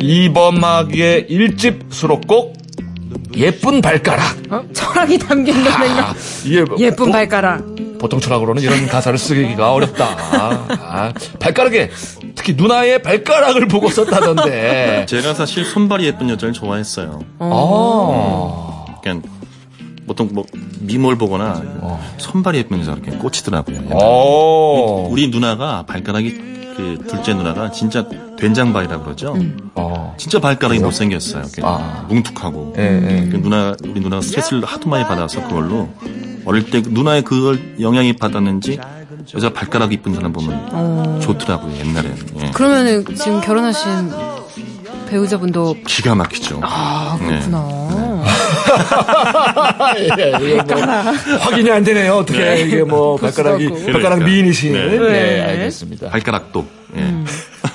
이범학의 0.09 1.27
일집 1.29 1.83
수록곡 1.91 2.57
예쁜 3.37 3.79
발가락. 3.79 4.37
어? 4.49 4.63
철학이 4.73 5.19
담긴 5.19 5.63
노래인가? 5.63 6.09
아, 6.09 6.15
이게 6.43 6.63
뭐- 6.63 6.77
예쁜 6.79 7.09
어? 7.09 7.11
발가락. 7.11 7.63
보통 7.99 8.19
철학으로는 8.19 8.63
이런 8.63 8.87
가사를 8.87 9.19
쓰기가 9.19 9.71
어렵다. 9.73 10.05
아, 10.79 11.13
발가락에 11.39 11.91
특히 12.33 12.53
누나의 12.53 13.03
발가락을 13.03 13.67
보고 13.67 13.89
썼다던데. 13.89 15.05
제가 15.07 15.35
사실 15.35 15.63
손발이 15.63 16.05
예쁜 16.05 16.27
여자를 16.29 16.53
좋아했어요. 16.53 17.19
아. 17.37 18.85
그러니까 19.03 19.29
보통 20.07 20.29
뭐 20.31 20.43
미모를 20.79 21.19
보거나 21.19 21.61
손발이 22.17 22.57
예쁜 22.57 22.79
여자 22.79 22.93
이렇게 22.93 23.11
꽂히더라고요. 23.11 23.81
오. 23.95 25.07
우리 25.11 25.27
누나가 25.29 25.83
발가락이 25.85 26.49
그 26.79 26.97
둘째 27.09 27.33
누나가 27.33 27.69
진짜 27.71 28.05
된장발이라 28.37 29.01
그러죠. 29.01 29.35
어. 29.75 30.15
진짜 30.17 30.39
발가락이 30.39 30.79
못 30.79 30.91
생겼어요. 30.91 31.43
이렇게 31.43 31.61
아. 31.63 32.05
뭉툭하고. 32.07 32.73
예, 32.77 32.83
예. 32.83 33.29
그 33.29 33.35
누나 33.41 33.75
우리 33.83 33.99
누나가 33.99 34.21
스트레스를 34.21 34.63
하도 34.63 34.89
많이 34.89 35.03
받아서 35.03 35.45
그걸로 35.45 35.89
어릴 36.45 36.69
때 36.69 36.81
누나의 36.85 37.23
그걸 37.23 37.81
영향이 37.81 38.13
받았는지 38.13 38.79
여자 39.35 39.51
발가락 39.51 39.91
이쁜 39.91 40.15
사람 40.15 40.31
보면 40.31 41.19
좋더라고요 41.19 41.75
옛날에. 41.79 42.13
예. 42.43 42.51
그러면은 42.51 43.03
지금 43.15 43.41
결혼하신 43.41 44.11
배우자분도 45.09 45.77
기가 45.85 46.15
막히죠. 46.15 46.61
아 46.63 47.17
그렇구나. 47.19 47.98
예, 50.17 50.31
뭐 50.37 50.75
확인이 51.39 51.71
안 51.71 51.83
되네요. 51.83 52.13
어떻게 52.13 52.61
이게 52.61 52.83
뭐 52.83 53.15
발가락이. 53.17 53.67
발가락 53.69 53.93
그러니까. 53.93 54.25
미인이신. 54.25 54.73
네. 54.73 54.85
네. 54.85 54.97
네. 54.99 55.41
알겠습니다. 55.41 56.09
발가락도. 56.09 56.65
예. 56.97 57.03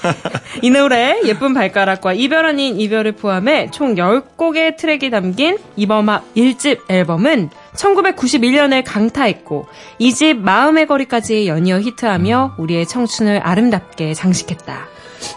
이 0.63 0.71
노래 0.71 1.21
예쁜 1.25 1.55
발가락과 1.55 2.15
이별 2.15 2.47
아닌 2.47 2.79
이별을 2.81 3.13
포함해 3.13 3.69
총 3.71 3.95
10곡의 3.95 4.77
트랙이 4.77 5.11
담긴 5.11 5.57
이범학 5.77 6.35
1집 6.35 6.81
앨범은 6.91 7.51
1991년에 7.77 8.83
강타했고 8.85 9.67
이 9.99 10.13
집 10.13 10.39
마음의 10.39 10.87
거리까지 10.87 11.47
연이어 11.49 11.81
히트하며 11.81 12.55
우리의 12.59 12.87
청춘을 12.87 13.41
아름답게 13.43 14.15
장식했다. 14.15 14.87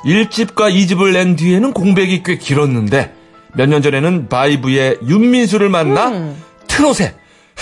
1집과 0.06 0.74
2집을 0.74 1.14
낸 1.14 1.36
뒤에는 1.36 1.72
공백이 1.74 2.24
꽤 2.24 2.38
길었는데 2.38 3.14
몇 3.58 3.68
년 3.68 3.82
전에는 3.82 4.30
바이브의 4.30 5.00
윤민수를 5.06 5.70
만나 5.70 6.34
트롯에 6.68 7.16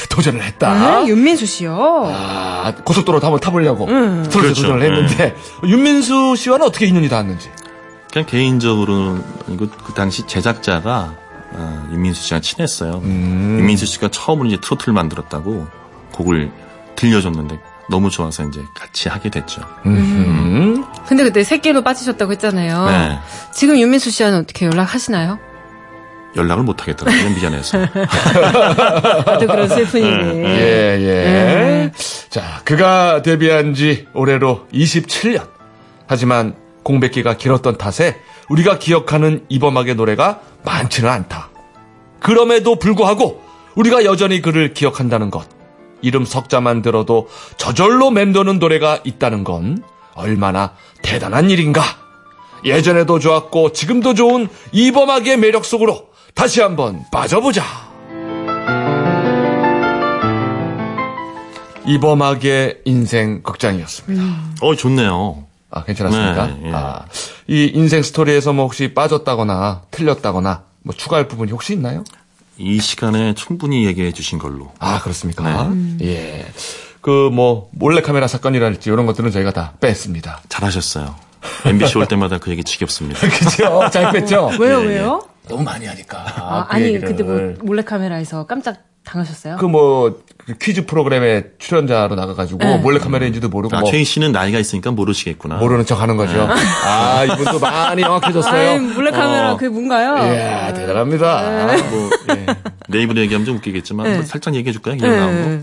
도전을 0.09 0.43
했다. 0.43 1.01
네, 1.03 1.07
윤민수 1.07 1.45
씨요. 1.45 1.73
아, 2.13 2.73
고속도로 2.83 3.19
한번 3.19 3.39
타보려고 3.39 3.85
트롯에 3.85 4.27
그렇죠. 4.29 4.61
도전을 4.63 4.83
했는데 4.83 5.35
윤민수 5.63 6.35
씨와는 6.35 6.65
어떻게 6.67 6.85
인연이 6.85 7.07
닿았는지. 7.07 7.49
그냥 8.11 8.25
개인적으로는 8.27 9.23
이거 9.49 9.67
그 9.85 9.93
당시 9.93 10.27
제작자가 10.27 11.15
아, 11.57 11.87
윤민수 11.91 12.23
씨랑 12.23 12.41
친했어요. 12.41 13.01
윤민수 13.03 13.85
씨가 13.85 14.09
처음으로 14.09 14.47
이제 14.49 14.57
트로트를 14.61 14.93
만들었다고 14.93 15.67
곡을 16.11 16.51
들려줬는데 16.97 17.57
너무 17.89 18.09
좋아서 18.09 18.43
이제 18.43 18.61
같이 18.75 19.07
하게 19.09 19.29
됐죠. 19.29 19.61
근데 19.83 21.23
그때 21.23 21.43
새끼로 21.43 21.83
빠지셨다고 21.83 22.31
했잖아요. 22.33 22.85
네. 22.87 23.19
지금 23.53 23.77
윤민수 23.77 24.09
씨와는 24.11 24.39
어떻게 24.39 24.65
연락하시나요? 24.65 25.39
연락을 26.35 26.63
못 26.63 26.81
하겠더라고요. 26.81 27.29
미안해서. 27.35 27.77
아또 29.25 29.47
그런 29.47 29.67
슬픈 29.69 30.01
일이. 30.01 30.43
예, 30.45 30.99
예. 30.99 31.91
자, 32.29 32.61
그가 32.65 33.21
데뷔한 33.21 33.73
지 33.73 34.07
올해로 34.13 34.67
27년. 34.73 35.47
하지만 36.07 36.55
공백기가 36.83 37.37
길었던 37.37 37.77
탓에 37.77 38.17
우리가 38.49 38.77
기억하는 38.79 39.45
이범학의 39.49 39.95
노래가 39.95 40.41
많지는 40.63 41.09
않다. 41.09 41.49
그럼에도 42.19 42.75
불구하고 42.77 43.41
우리가 43.75 44.05
여전히 44.05 44.41
그를 44.41 44.73
기억한다는 44.73 45.29
것. 45.29 45.47
이름 46.01 46.25
석자만 46.25 46.81
들어도 46.81 47.27
저절로 47.57 48.11
맴도는 48.11 48.59
노래가 48.59 48.99
있다는 49.03 49.43
건 49.43 49.81
얼마나 50.13 50.73
대단한 51.01 51.49
일인가. 51.49 51.81
예전에도 52.63 53.19
좋았고 53.19 53.71
지금도 53.71 54.13
좋은 54.13 54.47
이범학의 54.71 55.37
매력 55.37 55.65
속으로 55.65 56.09
다시 56.35 56.61
한번 56.61 57.03
빠져보자. 57.11 57.63
이범학의 61.85 62.81
인생 62.85 63.41
극장이었습니다. 63.43 64.23
어, 64.61 64.75
좋네요. 64.75 65.45
아, 65.69 65.83
괜찮았습니까? 65.83 66.47
네, 66.47 66.59
예. 66.65 66.71
아, 66.73 67.05
이 67.47 67.71
인생 67.73 68.01
스토리에서 68.01 68.53
뭐 68.53 68.65
혹시 68.65 68.93
빠졌다거나 68.93 69.83
틀렸다거나 69.91 70.63
뭐 70.83 70.95
추가할 70.95 71.27
부분이 71.27 71.51
혹시 71.51 71.73
있나요? 71.73 72.03
이 72.57 72.79
시간에 72.79 73.33
충분히 73.35 73.85
얘기해 73.85 74.11
주신 74.13 74.39
걸로. 74.39 74.71
아, 74.79 74.99
그렇습니까? 75.01 75.71
예. 76.01 76.45
그 77.01 77.29
뭐 77.31 77.69
몰래카메라 77.73 78.27
사건이랄지 78.27 78.89
이런 78.89 79.05
것들은 79.05 79.29
저희가 79.31 79.51
다 79.51 79.73
뺐습니다. 79.79 80.41
잘하셨어요. 80.49 81.15
MBC 81.65 81.99
올 81.99 82.07
때마다 82.07 82.39
그 82.39 82.49
얘기 82.49 82.63
지겹습니다. 82.63 83.19
그죠? 83.29 83.87
잘 83.91 84.11
뺐죠? 84.11 84.51
왜요, 84.59 84.79
예, 84.81 84.83
예. 84.85 84.87
왜요? 84.87 85.21
너무 85.47 85.63
많이 85.63 85.85
하니까. 85.85 86.25
아, 86.37 86.67
그 86.67 86.75
아니, 86.75 86.85
얘기를. 86.85 87.07
근데 87.07 87.23
뭐 87.23 87.53
몰래카메라에서 87.61 88.45
깜짝 88.47 88.77
당하셨어요? 89.03 89.57
그 89.57 89.65
뭐, 89.65 90.19
그 90.45 90.57
퀴즈 90.57 90.85
프로그램에 90.85 91.43
출연자로 91.59 92.15
나가가지고 92.15 92.57
네. 92.59 92.77
몰래카메라인지도 92.77 93.49
모르고 93.49 93.77
아, 93.77 93.81
뭐 93.81 93.91
최희 93.91 94.03
씨는 94.03 94.31
나이가 94.31 94.57
있으니까 94.57 94.91
모르시겠구나. 94.91 95.57
모르는 95.57 95.85
척 95.85 96.01
하는 96.01 96.17
거죠. 96.17 96.47
아, 96.49 97.23
이분도 97.23 97.59
많이 97.59 98.01
영악해졌어요. 98.01 98.69
아이, 98.71 98.79
몰래카메라 98.79 99.53
어. 99.53 99.57
그게 99.57 99.69
뭔가요? 99.69 100.33
이야, 100.33 100.73
대단합니다. 100.73 101.77
뭐, 101.91 102.09
예. 102.31 102.45
내 102.89 103.01
입으로 103.03 103.21
얘기하면 103.21 103.45
좀 103.45 103.57
웃기겠지만, 103.57 104.07
네. 104.07 104.15
뭐 104.15 104.25
살짝 104.25 104.55
얘기해 104.55 104.71
줄까요? 104.73 104.95
기억 104.95 105.09
나온 105.15 105.43
거? 105.43 105.49
네. 105.49 105.61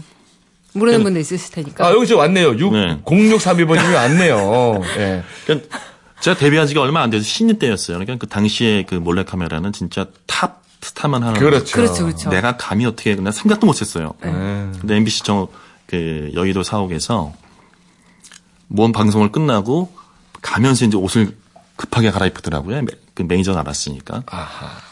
모르는 0.74 1.02
분도 1.02 1.18
있으실 1.20 1.52
테니까. 1.52 1.86
아, 1.86 1.90
여기 1.90 2.06
저 2.06 2.16
왔네요. 2.16 2.56
6, 2.56 2.72
네. 2.72 2.98
0631번님이 3.04 3.94
왔네요. 3.94 4.80
예. 4.98 5.22
그러니까 5.44 5.68
제가 6.22 6.36
데뷔한 6.38 6.66
지가 6.68 6.80
얼마 6.80 7.02
안 7.02 7.10
돼서 7.10 7.24
신인 7.24 7.58
때였어요. 7.58 7.98
그러니까 7.98 8.16
그 8.16 8.28
당시에 8.28 8.84
그 8.84 8.94
몰래카메라는 8.94 9.72
진짜 9.72 10.06
탑 10.26 10.62
스타만 10.80 11.22
하는. 11.22 11.38
그렇죠. 11.38 11.74
그렇죠, 11.76 12.04
그렇죠. 12.06 12.30
내가 12.30 12.56
감히 12.56 12.86
어떻게, 12.86 13.14
나 13.16 13.30
생각도 13.30 13.66
못 13.66 13.80
했어요. 13.80 14.14
네. 14.22 14.30
근데 14.30 14.96
MBC 14.96 15.22
정, 15.24 15.46
그, 15.86 16.30
여의도 16.34 16.62
사옥에서 16.62 17.32
뭔 18.68 18.90
방송을 18.92 19.30
끝나고 19.32 19.92
가면서 20.40 20.84
이제 20.84 20.96
옷을 20.96 21.36
급하게 21.76 22.10
갈아입히더라고요. 22.10 22.82
매- 22.82 22.86
그 23.14 23.22
매니저가 23.22 23.60
알았으니까. 23.60 24.22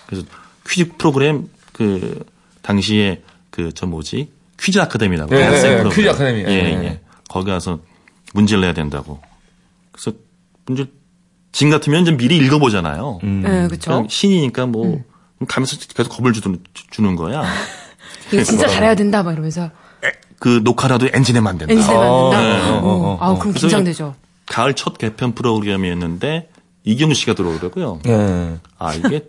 그래서 0.07 0.27
퀴즈 0.69 0.93
프로그램 0.97 1.49
그, 1.73 2.25
당시에 2.62 3.23
그, 3.51 3.73
저 3.75 3.87
뭐지? 3.87 4.31
퀴즈 4.61 4.79
아카데미라고. 4.81 5.31
네, 5.31 5.38
대학생 5.40 5.71
네, 5.71 5.77
프로그램. 5.79 5.97
퀴즈 5.97 6.09
아카데미. 6.09 6.40
예, 6.43 6.45
네. 6.45 6.85
예. 6.85 7.01
거기 7.29 7.51
가서 7.51 7.81
문제를 8.35 8.61
내야 8.61 8.75
된다고. 8.75 9.21
그래서 9.93 10.12
문제, 10.66 10.87
진 11.53 11.71
같으면 11.71 12.05
좀 12.05 12.17
미리 12.17 12.37
읽어보잖아요. 12.37 13.21
네, 13.23 13.69
그쵸. 13.69 13.91
그냥 13.91 14.07
신이니까 14.09 14.67
뭐, 14.67 15.01
가면서 15.49 15.77
계속 15.95 16.11
겁을 16.11 16.33
주는, 16.33 16.61
주는 16.91 17.17
거야. 17.17 17.43
이거 18.33 18.43
진짜 18.45 18.67
잘해야 18.69 18.95
된다, 18.95 19.23
막 19.23 19.33
이러면서. 19.33 19.71
그 20.39 20.61
녹화라도 20.65 21.09
엔진에만 21.13 21.59
된다. 21.59 21.73
엔진에만 21.73 22.31
된다? 22.31 22.41
네, 22.41 22.71
어, 22.71 22.81
어, 22.83 23.19
아, 23.21 23.39
그럼 23.39 23.53
긴장되죠. 23.53 24.15
가을 24.47 24.75
첫 24.75 24.97
개편 24.97 25.35
프로그램이었는데 25.35 26.49
이경우 26.85 27.15
씨가 27.15 27.35
들어오더라고요. 27.35 28.01
예. 28.07 28.57
아 28.79 28.95
이게 28.95 29.27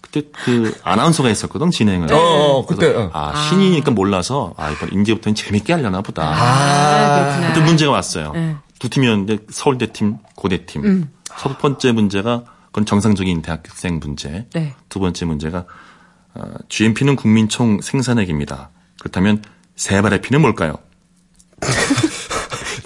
그때 0.00 0.22
그 0.44 0.74
아나운서가 0.82 1.28
했었거든 1.28 1.70
진행을. 1.70 2.12
어, 2.12 2.16
어, 2.16 2.66
그때, 2.66 2.94
어. 2.94 3.10
아 3.12 3.48
신이니까 3.48 3.90
몰라서 3.90 4.54
아 4.56 4.70
이번 4.70 5.00
이제부터는 5.00 5.34
재밌게 5.34 5.72
하려나 5.74 6.00
보다. 6.00 6.22
아, 6.24 7.24
그렇구나. 7.24 7.48
그때 7.52 7.60
문제가 7.64 7.92
왔어요. 7.92 8.32
네. 8.32 8.56
두 8.78 8.88
팀이었는데 8.88 9.38
서울대 9.50 9.92
팀, 9.92 10.16
고대 10.34 10.64
팀. 10.66 10.84
음. 10.84 11.10
첫 11.38 11.58
번째 11.58 11.92
문제가 11.92 12.44
그건 12.66 12.86
정상적인 12.86 13.42
대학생 13.42 14.00
문제. 14.00 14.46
네. 14.52 14.74
두 14.88 14.98
번째 14.98 15.24
문제가 15.26 15.66
어, 16.34 16.42
GMP는 16.68 17.16
국민총 17.16 17.80
생산액입니다. 17.80 18.70
그렇다면 18.98 19.42
세 19.76 20.00
발의 20.02 20.20
피는 20.20 20.40
뭘까요? 20.40 20.76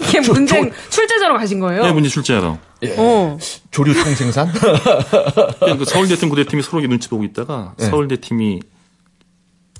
이게 0.01 0.19
문제, 0.21 0.71
출제자로 0.89 1.37
가신 1.37 1.59
거예요? 1.59 1.83
네, 1.83 1.91
문제 1.91 2.09
출제하러. 2.09 2.57
어. 2.97 3.37
조류 3.71 3.93
통생산? 3.93 4.51
그 5.77 5.85
서울대 5.85 6.15
팀, 6.15 6.29
고대 6.29 6.45
팀이 6.45 6.61
서로 6.63 6.81
눈치 6.87 7.09
보고 7.09 7.23
있다가 7.23 7.75
서울대 7.77 8.15
팀이 8.17 8.61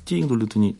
띵 0.05 0.27
돌리더니 0.27 0.75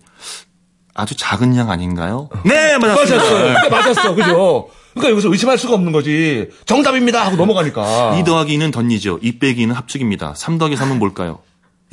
아주 0.94 1.16
작은 1.16 1.56
양 1.56 1.70
아닌가요? 1.70 2.30
네, 2.44 2.78
맞았습니다. 2.78 3.16
맞았어요. 3.16 3.56
그때 3.56 3.70
맞았어. 3.70 4.16
그죠? 4.16 4.70
그러니까 4.94 5.12
여기서 5.12 5.30
의심할 5.32 5.58
수가 5.58 5.74
없는 5.76 5.92
거지. 5.92 6.50
정답입니다 6.66 7.26
하고 7.26 7.36
넘어가니까. 7.36 8.18
2 8.20 8.24
더하기 8.24 8.58
2는 8.58 8.72
덧니죠. 8.72 9.20
2 9.22 9.40
빼기 9.40 9.66
2는 9.68 9.74
합축입니다. 9.74 10.34
3 10.36 10.58
더하기 10.58 10.76
3은 10.76 10.98
뭘까요? 10.98 11.40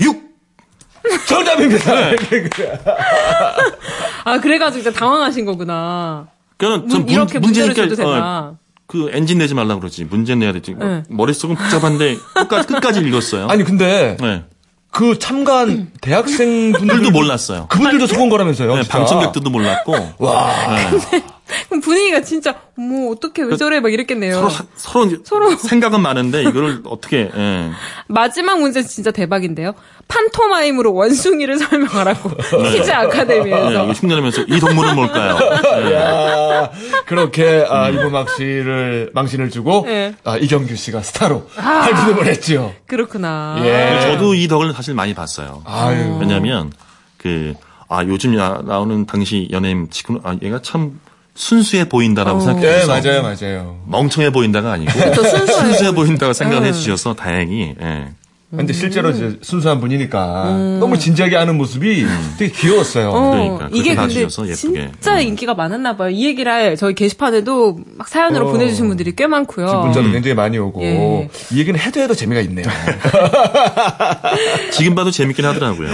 6! 0.01 0.23
정답입니다. 1.29 1.93
아, 4.25 4.41
그래가지고 4.41 4.83
진짜 4.83 4.99
당황하신 4.99 5.45
거구나. 5.45 6.27
그러니까 6.57 6.87
문, 6.87 6.91
전 6.91 7.09
이렇게 7.09 7.39
문, 7.39 7.49
문제를 7.49 7.69
문제니까 7.69 7.95
줘도 7.97 8.09
어, 8.09 8.15
되나. 8.15 8.55
그 8.87 9.11
엔진 9.13 9.39
내지 9.39 9.55
말라 9.55 9.77
그러지. 9.77 10.05
문제 10.05 10.35
내야 10.35 10.53
되지. 10.53 10.75
네. 10.79 11.03
머릿속은 11.09 11.57
복잡한데 11.57 12.17
끝까지 12.35 12.67
끝까지 12.69 13.01
읽었어요. 13.01 13.49
아니 13.49 13.65
근데 13.65 14.17
네. 14.21 14.45
그 14.91 15.19
참가한 15.19 15.91
대학생분들도 16.01 16.95
들도 17.05 17.11
몰랐어요. 17.11 17.67
그분들도 17.69 18.07
속은 18.07 18.29
거라면서요. 18.31 18.77
네. 18.77 18.89
방청객들도 18.89 19.51
몰랐고. 19.51 20.15
와. 20.19 20.51
그럼 21.69 21.81
분위기가 21.81 22.21
진짜 22.23 22.55
뭐 22.77 23.13
어떻게 23.13 23.43
왜 23.43 23.57
저래 23.57 23.81
막 23.81 23.93
이랬겠네요. 23.93 24.35
서로 24.35 24.49
사- 24.51 24.65
서로, 24.77 25.11
서로. 25.25 25.51
생각은 25.57 26.01
많은데 26.01 26.43
이거를 26.43 26.81
어떻게 26.91 27.31
예. 27.35 27.71
마지막 28.09 28.59
문제 28.61 28.83
진짜 28.83 29.11
대박인데요. 29.11 29.75
판토마임으로 30.09 30.95
원숭이를 30.95 31.59
설명하라고 31.59 32.31
퀴즈 32.71 32.91
네, 32.91 32.93
아카데미에서 32.93 33.71
이거 33.85 33.93
흉내내면서 33.93 34.43
이 34.43 34.61
동물은 34.61 34.95
뭘까요? 34.95 35.39
예. 35.89 35.95
야, 35.95 36.71
그렇게 37.07 37.65
아, 37.69 37.89
이범학 37.91 38.31
씨를 38.31 39.11
망신을 39.15 39.51
주고 39.51 39.83
네. 39.87 40.15
아, 40.25 40.37
이경규 40.37 40.75
씨가 40.77 41.03
스타로 41.03 41.47
발돋움을 41.57 42.27
했죠. 42.27 42.75
그렇구나. 42.87 43.57
예. 43.65 44.01
저도 44.03 44.35
이 44.35 44.47
덕을 44.49 44.73
사실 44.73 44.95
많이 44.95 45.15
봤어요. 45.15 45.63
아유. 45.65 46.19
왜냐면 46.21 46.73
그 47.19 47.55
아 47.89 48.03
요즘 48.03 48.35
나, 48.35 48.61
나오는 48.65 49.07
당시 49.07 49.47
연예인 49.53 49.87
지금 49.93 50.19
아 50.25 50.37
얘가 50.43 50.61
참 50.61 50.99
순수해 51.37 51.89
보인다라고 51.89 52.39
네, 52.41 52.45
생각해서 52.47 52.87
맞아요, 52.89 53.23
맞아요. 53.23 53.79
멍청해 53.87 54.31
보인다가 54.31 54.73
아니고 54.73 54.91
순수해 54.93 55.47
순수해 55.47 55.93
보인다고 55.93 56.33
생각을 56.33 56.63
음. 56.63 56.69
해주셔서 56.69 57.15
다행히 57.15 57.75
예. 57.81 58.09
근데 58.51 58.73
실제로 58.73 59.11
이제 59.11 59.39
순수한 59.43 59.81
분이니까 59.81 60.77
너무 60.79 60.99
진지하게 60.99 61.35
하는 61.35 61.57
모습이 61.57 62.07
되게 62.39 62.53
귀여웠어요. 62.53 63.11
어, 63.11 63.31
그러니까 63.31 63.69
이게 63.73 63.95
근데. 63.97 64.29
진짜 64.29 65.15
음. 65.15 65.21
인기가 65.21 65.55
많았나 65.55 65.97
봐요. 65.97 66.11
이 66.11 66.25
얘기를 66.27 66.77
저희 66.77 66.95
게시판에도 66.95 67.81
막 67.97 68.07
사연으로 68.07 68.49
어. 68.49 68.53
보내주신 68.53 68.87
분들이 68.87 69.17
꽤 69.17 69.27
많고요. 69.27 69.67
지금 69.67 69.81
문자도 69.81 70.13
굉장히 70.13 70.35
많이 70.35 70.59
오고 70.59 70.83
예. 70.83 71.29
이 71.53 71.59
얘기는 71.59 71.79
해도 71.79 72.01
해도 72.01 72.15
재미가 72.15 72.41
있네요. 72.43 72.67
지금 74.71 74.95
봐도 74.95 75.11
재밌긴 75.11 75.45
하더라고요. 75.45 75.89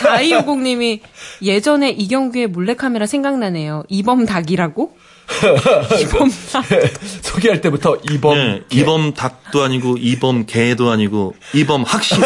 4250님이 0.00 1.00
예전에 1.40 1.90
이경규의 1.90 2.48
몰래카메라 2.48 3.06
생각나네요. 3.06 3.84
이범 3.88 4.26
닭이라고? 4.26 4.92
이범 6.00 6.30
닭. 6.52 6.64
소개할 7.22 7.60
때부터 7.60 7.96
이범 8.10 8.36
예, 8.36 8.62
이범 8.70 9.14
닭도 9.14 9.62
아니고 9.62 9.96
이범 9.98 10.46
개도 10.46 10.90
아니고 10.90 11.34
이범 11.54 11.82
학시 11.82 12.14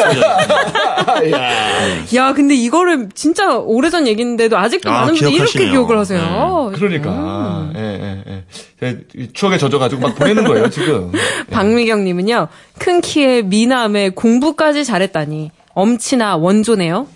야, 2.14 2.32
근데 2.32 2.54
이거를 2.54 3.08
진짜 3.14 3.56
오래전 3.56 4.06
얘기인데도 4.06 4.56
아직도 4.56 4.90
아, 4.90 5.00
많은 5.00 5.14
분들이 5.14 5.34
이렇게. 5.34 5.70
기억을 5.70 5.98
하세요. 5.98 6.70
그러니까 6.74 7.70
예, 7.76 8.24
예, 8.26 8.44
예. 8.82 8.98
이 9.16 9.28
추억에 9.32 9.58
젖어가지고 9.58 10.00
막 10.00 10.14
보내는 10.14 10.44
거예요 10.44 10.70
지금. 10.70 11.12
박미경님은요, 11.50 12.48
큰 12.78 13.00
키에 13.00 13.42
미남에 13.42 14.10
공부까지 14.10 14.84
잘했다니. 14.84 15.50
엄치나 15.74 16.36
원조네요. 16.36 17.06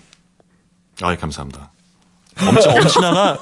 아, 1.01 1.15
감사합니다. 1.15 1.71
엄치, 2.45 2.67
엄친아가 2.69 3.37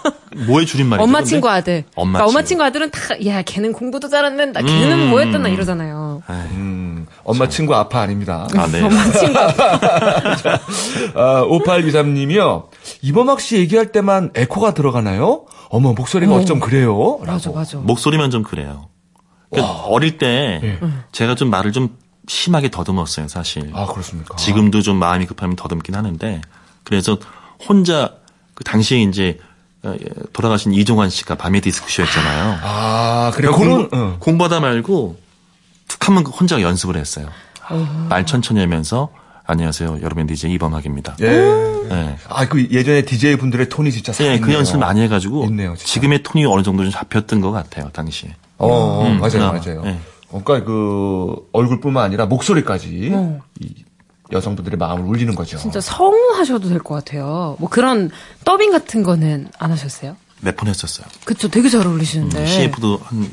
뭐의 0.47 0.65
줄임말이죠? 0.65 1.03
엄마 1.03 1.19
근데? 1.19 1.29
친구 1.29 1.49
아들. 1.49 1.83
엄마 1.95 2.19
그러니까 2.19 2.25
엄마 2.29 2.39
친구. 2.41 2.47
친구 2.47 2.63
아들은 2.63 2.91
다, 2.91 2.99
야, 3.25 3.41
걔는 3.41 3.73
공부도 3.73 4.09
잘한다. 4.09 4.61
걔는 4.61 5.09
뭐 5.09 5.19
했단다 5.19 5.49
이러잖아요. 5.49 6.21
음, 6.29 7.05
엄마 7.23 7.47
친구 7.49 7.75
아파 7.75 8.01
아닙니다. 8.01 8.47
아, 8.55 8.67
네. 8.67 8.81
엄마 8.81 9.03
친구 9.11 9.39
아들. 9.39 9.63
아, 11.15 11.43
5823님이요. 11.45 12.67
이범학 13.01 13.39
씨 13.39 13.57
얘기할 13.57 13.91
때만 13.91 14.31
에코가 14.35 14.73
들어가나요? 14.73 15.45
어머, 15.69 15.93
목소리가 15.93 16.33
어. 16.33 16.39
어쩜 16.39 16.59
그래요? 16.59 17.17
맞아, 17.25 17.49
라고. 17.49 17.59
맞아. 17.59 17.77
목소리만 17.79 18.29
좀 18.29 18.43
그래요. 18.43 18.89
그러니까 19.51 19.83
어릴 19.85 20.17
때 20.17 20.59
예. 20.63 20.79
제가 21.11 21.35
좀 21.35 21.49
말을 21.49 21.71
좀 21.71 21.97
심하게 22.27 22.69
더듬었어요, 22.69 23.27
사실. 23.27 23.69
아, 23.73 23.85
그렇습니까? 23.85 24.35
지금도 24.35 24.81
좀 24.81 24.97
마음이 24.97 25.25
급하면 25.25 25.55
더듬긴 25.55 25.95
하는데 25.95 26.41
그래서 26.83 27.17
혼자 27.67 28.13
그 28.53 28.63
당시에 28.63 29.01
이제 29.01 29.37
돌아가신 30.33 30.73
이종환 30.73 31.09
씨가 31.09 31.35
밤의 31.35 31.61
디스크쇼였잖아요. 31.61 32.59
아, 32.63 33.31
그래. 33.35 33.49
그러니까 33.49 33.87
공부, 33.87 33.95
응. 33.95 34.15
공부하다 34.19 34.59
말고 34.59 35.17
툭 35.87 36.07
하면 36.07 36.25
혼자 36.25 36.61
연습을 36.61 36.97
했어요. 36.97 37.27
말 38.09 38.25
천천히 38.25 38.59
하면서 38.59 39.09
안녕하세요. 39.47 39.99
여러분 40.01 40.25
DJ 40.25 40.53
이범학입니다. 40.53 41.17
예. 41.21 41.27
네. 41.27 42.17
아, 42.29 42.47
그 42.47 42.67
예전에 42.71 43.03
DJ 43.03 43.37
분들의 43.37 43.69
톤이 43.69 43.91
진짜 43.91 44.11
예, 44.11 44.13
살아있네요. 44.13 44.45
그 44.45 44.53
연습을 44.53 44.79
많이 44.79 45.01
해 45.01 45.07
가지고 45.07 45.45
있네요, 45.45 45.75
진짜. 45.75 45.85
지금의 45.93 46.23
톤이 46.23 46.45
어느 46.45 46.63
정도 46.63 46.83
좀 46.83 46.91
잡혔던 46.91 47.41
것 47.41 47.51
같아요 47.51 47.89
당시에. 47.89 48.35
어, 48.57 48.67
어, 48.67 49.07
음, 49.07 49.19
맞아요, 49.19 49.43
아, 49.43 49.51
맞아요. 49.51 49.83
예. 49.85 49.99
그러니까 50.29 50.63
그 50.63 51.35
얼굴뿐만 51.51 52.03
아니라 52.03 52.25
목소리까지 52.25 53.11
이 53.59 53.84
여성분들의 54.31 54.77
마음을 54.77 55.03
울리는 55.05 55.33
거죠. 55.35 55.57
진짜 55.57 55.79
성우하셔도 55.81 56.69
될 56.69 56.79
것 56.79 56.95
같아요. 56.95 57.55
뭐 57.59 57.69
그런 57.69 58.09
더빙 58.43 58.71
같은 58.71 59.03
거는 59.03 59.49
안 59.59 59.71
하셨어요? 59.71 60.15
몇 60.41 60.55
번 60.55 60.67
했었어요. 60.69 61.05
그쵸, 61.25 61.47
되게 61.49 61.69
잘 61.69 61.85
어울리시는데. 61.87 62.45
CF도 62.45 62.99
한 63.03 63.29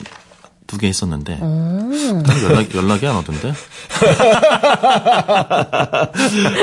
두 0.69 0.79
개 0.79 0.87
했었는데 0.89 1.37
어. 1.43 1.91
딱 2.27 2.43
연락 2.45 2.75
연락이 2.75 3.07
안 3.07 3.17
오던데. 3.17 3.53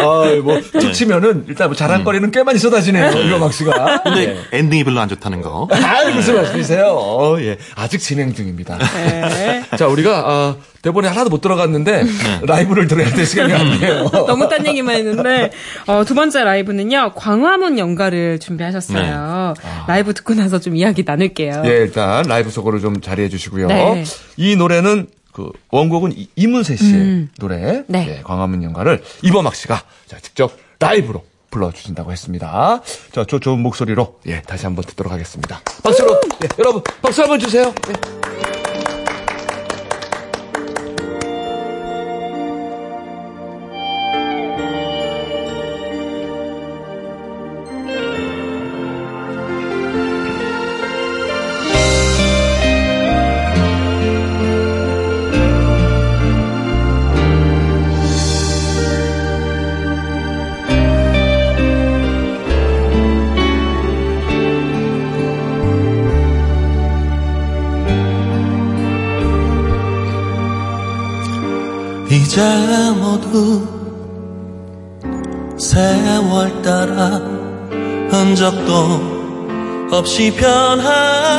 아, 0.01 0.25
뭐, 0.43 0.59
툭 0.79 0.93
치면은 0.93 1.45
일단 1.47 1.67
뭐 1.67 1.75
자랑거리는 1.75 2.31
꽤많이 2.31 2.57
쏟아지네요, 2.57 3.11
이범학 3.11 3.53
씨가. 3.53 4.01
근데 4.03 4.37
엔딩이 4.51 4.83
별로 4.83 4.99
안 4.99 5.09
좋다는 5.09 5.41
거. 5.43 5.67
아, 5.71 6.09
무슨 6.09 6.35
말씀이세요? 6.35 6.87
어, 6.87 7.39
예. 7.41 7.57
아직 7.75 7.99
진행 7.99 8.33
중입니다. 8.33 8.77
네. 8.79 9.63
자, 9.77 9.87
우리가, 9.87 10.23
아, 10.25 10.55
대본에 10.81 11.07
하나도 11.07 11.29
못 11.29 11.41
들어갔는데, 11.41 12.03
라이브를 12.43 12.87
들어야 12.87 13.09
될 13.13 13.25
시간이 13.25 13.51
아니에요. 13.53 14.09
너무 14.27 14.47
딴 14.47 14.65
얘기만 14.65 14.95
했는데 14.95 15.51
어, 15.87 16.03
두 16.05 16.15
번째 16.15 16.43
라이브는요 16.43 17.13
광화문 17.15 17.77
연가를 17.77 18.39
준비하셨어요. 18.39 19.53
라이브 19.87 20.13
듣고 20.13 20.33
나서 20.35 20.59
좀 20.59 20.75
이야기 20.75 21.03
나눌게요. 21.05 21.63
예, 21.65 21.69
일단 21.69 22.23
라이브 22.25 22.49
속으로 22.49 22.79
좀 22.79 23.01
자리해 23.01 23.29
주시고요. 23.29 23.67
네. 23.67 24.03
이 24.37 24.55
노래는 24.55 25.07
그 25.33 25.51
원곡은 25.69 26.13
이- 26.17 26.27
이문세 26.35 26.75
씨의 26.75 27.27
노래, 27.39 27.83
네. 27.87 28.07
예, 28.17 28.21
광화문 28.23 28.63
연가를 28.63 29.01
이범학 29.21 29.55
씨가 29.55 29.81
자, 30.07 30.17
직접 30.21 30.51
라이브로 30.79 31.23
불러주신다고 31.51 32.11
했습니다. 32.11 32.81
자, 33.11 33.25
저 33.27 33.39
좋은 33.39 33.59
목소리로 33.59 34.19
예, 34.27 34.41
다시 34.41 34.65
한번 34.65 34.85
듣도록 34.85 35.11
하겠습니다. 35.11 35.61
박수로, 35.83 36.19
예, 36.43 36.47
여러분 36.59 36.81
박수 37.01 37.21
한번 37.21 37.39
주세요. 37.39 37.73
예. 37.89 38.48
세월 75.57 76.61
따라 76.61 77.21
흔적도 78.09 78.73
없이 79.91 80.33
변하겠지만 80.35 81.37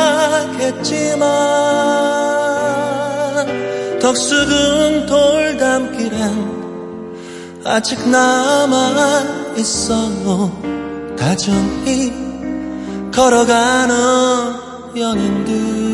덕수궁 4.01 5.07
돌담길엔 5.07 6.61
아직 7.65 8.09
남아 8.09 9.55
있어요 9.57 10.51
다정히 11.19 12.13
걸어가는 13.13 13.97
연인들 14.97 15.90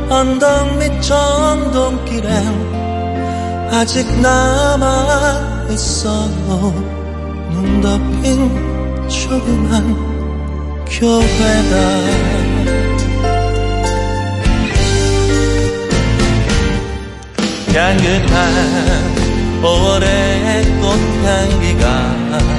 언덕 0.08 0.78
밑 0.78 1.02
전동길엔 1.02 2.30
아직 3.72 4.08
남아 4.22 5.66
있어요 5.72 6.74
눈 7.50 7.82
덮인 7.82 9.10
조그만 9.10 9.96
교회가 10.86 11.74
향긋한 17.74 19.26
5월의 19.64 20.06
꽃향기가 20.80 22.55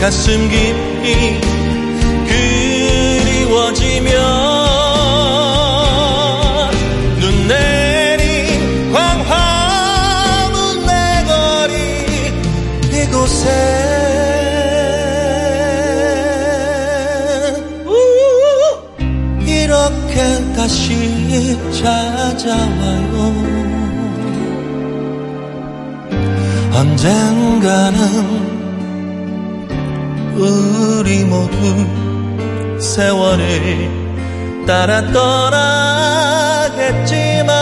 가슴 0.00 0.48
깊이 0.48 1.46
이곳에. 12.92 13.48
이렇게 19.46 20.54
다시 20.54 21.58
찾아와요. 21.72 23.16
언젠가는 26.72 28.55
우리 30.38 31.24
모두 31.24 32.78
세월을 32.78 33.88
따라 34.66 35.00
떠나겠지만 35.12 37.56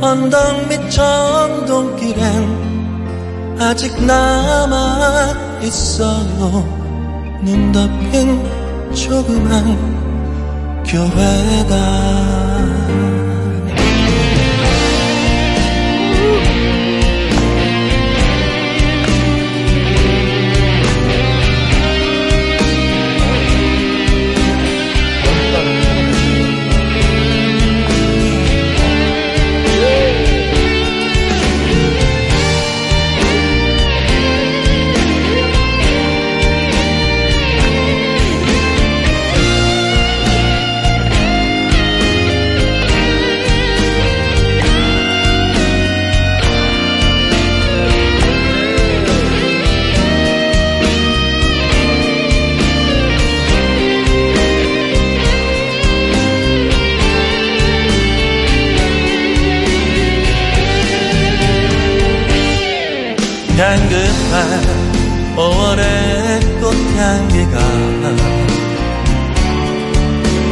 언덕 0.00 0.68
밑 0.68 0.90
정동길엔 0.90 2.68
아직 3.60 4.00
남아 4.04 5.34
있어요. 5.62 6.78
눈 7.42 7.72
덮인 7.72 8.44
조그만 8.94 9.76
교회다 10.84 12.37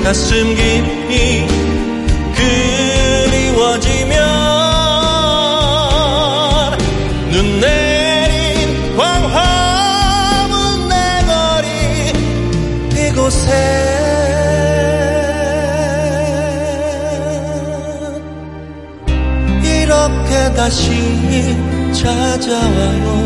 가슴 0.06 0.54
깊이 0.54 1.44
그리워지면 3.42 4.20
눈 7.32 7.60
내린 7.60 8.96
광화문 8.96 10.88
내 10.88 10.94
거리 11.26 12.12
이곳에 13.08 13.50
이렇게 19.64 20.54
다시 20.54 21.56
찾아와요 21.92 23.25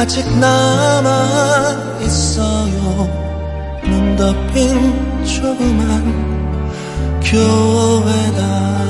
아직 0.00 0.26
남아 0.38 1.98
있어요. 2.00 3.06
눈 3.84 4.16
덮인 4.16 5.26
조그만 5.26 7.20
교회다 7.20 8.89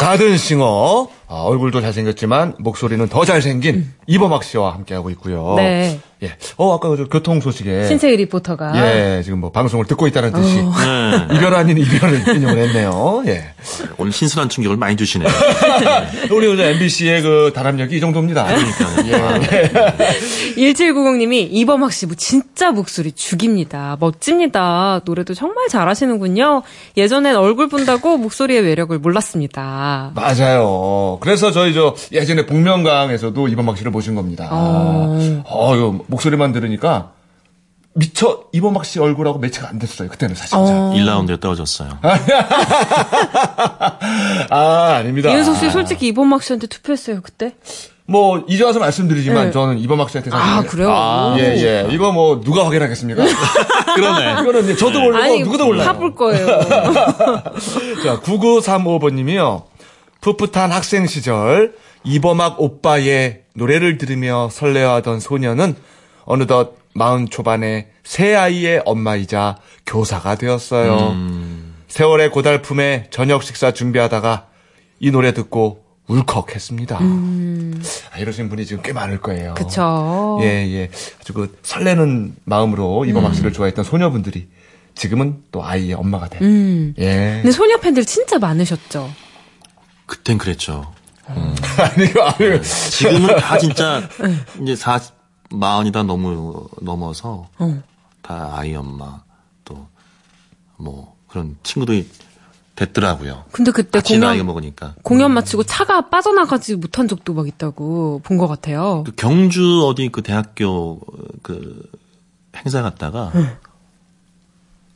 가든싱어. 0.00 1.08
아, 1.28 1.34
얼굴도 1.34 1.82
잘생겼지만, 1.82 2.54
목소리는 2.58 3.06
더 3.08 3.24
잘생긴 3.26 3.92
이범학 4.06 4.44
씨와 4.44 4.72
함께하고 4.72 5.10
있고요. 5.10 5.54
네. 5.56 6.00
예. 6.22 6.32
어, 6.56 6.74
아까 6.74 6.88
그 6.90 7.08
교통 7.10 7.40
소식에. 7.40 7.86
신세희 7.86 8.16
리포터가 8.16 8.72
예, 8.76 9.22
지금 9.22 9.40
뭐 9.40 9.50
방송을 9.50 9.86
듣고 9.86 10.06
있다는 10.06 10.32
뜻이. 10.32 10.56
네. 10.56 11.36
이별 11.36 11.54
아닌 11.54 11.78
이별을 11.78 12.36
인용을 12.36 12.58
했네요. 12.58 13.22
예. 13.26 13.54
오늘 13.96 14.12
신선한 14.12 14.48
충격을 14.48 14.76
많이 14.76 14.96
주시네요. 14.96 15.28
우리 16.32 16.46
요즘 16.46 16.64
MBC의 16.64 17.22
그 17.22 17.52
단합력이 17.54 17.96
이 17.96 18.00
정도입니다. 18.00 18.44
그러니까요. 18.44 19.40
예. 19.52 19.70
1790님이 20.56 21.48
이범학 21.50 21.92
씨뭐 21.92 22.14
진짜 22.16 22.70
목소리 22.70 23.12
죽입니다. 23.12 23.96
멋집니다. 24.00 25.00
노래도 25.04 25.34
정말 25.34 25.68
잘하시는군요. 25.68 26.62
예전엔 26.96 27.36
얼굴 27.36 27.68
본다고 27.68 28.16
목소리의 28.18 28.62
매력을 28.62 28.98
몰랐습니다. 28.98 30.12
맞아요. 30.14 31.18
그래서 31.20 31.50
저희 31.50 31.72
저 31.72 31.94
예전에 32.12 32.46
복면가왕에서도 32.46 33.48
이범학 33.48 33.78
씨를 33.78 33.90
모신 33.90 34.14
겁니다. 34.14 34.48
어. 34.50 35.42
어, 35.44 35.76
이거 35.76 35.98
목소리만 36.10 36.52
들으니까 36.52 37.12
미처 37.94 38.44
이범학 38.52 38.84
씨 38.84 39.00
얼굴하고 39.00 39.38
매치가 39.38 39.68
안 39.68 39.78
됐어요. 39.78 40.08
그때는 40.08 40.34
사실. 40.34 40.56
은 40.56 40.62
어. 40.62 40.92
1라운드에 40.94 41.40
떨어졌어요. 41.40 41.98
아, 44.50 44.94
아닙니다. 44.98 45.30
이윤석 45.30 45.56
씨 45.56 45.70
솔직히 45.70 46.08
이범학 46.08 46.42
씨한테 46.42 46.66
투표했어요 46.68 47.20
그때? 47.22 47.54
뭐 48.06 48.44
이제 48.48 48.64
와서 48.64 48.80
말씀드리지만 48.80 49.46
네. 49.46 49.52
저는 49.52 49.78
이범학 49.78 50.10
씨한테 50.10 50.30
사실 50.30 50.44
아 50.44 50.62
그래요? 50.62 50.90
아, 50.92 51.36
예, 51.38 51.42
예. 51.44 51.86
이거 51.90 52.10
뭐 52.10 52.40
누가 52.40 52.64
확인하겠습니까? 52.66 53.22
그러네. 53.94 54.42
이거는 54.42 54.76
저도 54.76 55.14
아니 55.16 55.40
누구도 55.44 55.66
몰라요. 55.66 55.86
파볼 55.86 56.16
거예요. 56.16 56.46
자, 58.02 58.20
9935번님이요. 58.20 59.62
풋풋한 60.20 60.72
학생 60.72 61.06
시절 61.06 61.74
이범학 62.02 62.60
오빠의 62.60 63.42
노래를 63.54 63.96
들으며 63.98 64.48
설레어하던 64.50 65.20
소녀는 65.20 65.76
어느덧 66.24 66.76
마흔 66.94 67.28
초반에 67.28 67.88
새 68.02 68.34
아이의 68.34 68.82
엄마이자 68.84 69.56
교사가 69.86 70.36
되었어요. 70.36 71.16
세월의 71.88 72.30
고달픔에 72.30 73.08
저녁 73.10 73.42
식사 73.42 73.72
준비하다가 73.72 74.46
이 75.00 75.10
노래 75.10 75.32
듣고 75.32 75.84
울컥했습니다. 76.06 76.98
아, 77.00 78.18
이러신 78.18 78.48
분이 78.48 78.66
지금 78.66 78.82
꽤 78.82 78.92
많을 78.92 79.20
거예요. 79.20 79.54
그쵸. 79.54 80.38
예, 80.42 80.46
예. 80.46 80.90
아주 81.20 81.32
그 81.32 81.56
설레는 81.62 82.36
마음으로 82.44 83.04
이범학 83.04 83.34
씨를 83.34 83.52
좋아했던 83.52 83.84
소녀분들이 83.84 84.48
지금은 84.96 85.44
또 85.52 85.64
아이의 85.64 85.94
엄마가 85.94 86.28
된. 86.28 86.42
음. 86.42 86.94
예. 86.98 87.38
근데 87.42 87.52
소녀 87.52 87.76
팬들 87.78 88.04
진짜 88.04 88.38
많으셨죠. 88.38 89.10
그땐 90.06 90.36
그랬죠. 90.36 90.92
아니요, 91.26 92.12
아니요. 92.24 92.60
지금은 92.62 93.36
다 93.36 93.56
진짜 93.56 94.02
이제 94.60 94.74
40, 94.74 95.14
마흔이 95.52 95.92
다 95.92 96.02
넘어, 96.02 96.66
넘어서 96.80 97.48
어. 97.58 97.82
다 98.22 98.52
아이 98.56 98.74
엄마 98.74 99.22
또 99.64 99.86
뭐 100.82 101.14
그런 101.28 101.56
친구들이 101.62 102.08
됐더라고요. 102.74 103.44
근데 103.52 103.70
그때 103.70 104.00
공연 104.00 104.46
먹으니까. 104.46 104.94
공연 105.02 105.32
마치고 105.34 105.64
차가 105.64 106.08
빠져나가지 106.08 106.74
못한 106.76 107.06
적도 107.06 107.34
막 107.34 107.46
있다고 107.46 108.22
본 108.24 108.38
것 108.38 108.46
같아요. 108.48 109.02
그 109.04 109.12
경주 109.14 109.84
어디 109.86 110.08
그 110.08 110.22
대학교 110.22 110.98
그 111.42 111.86
행사 112.56 112.80
갔다가 112.80 113.30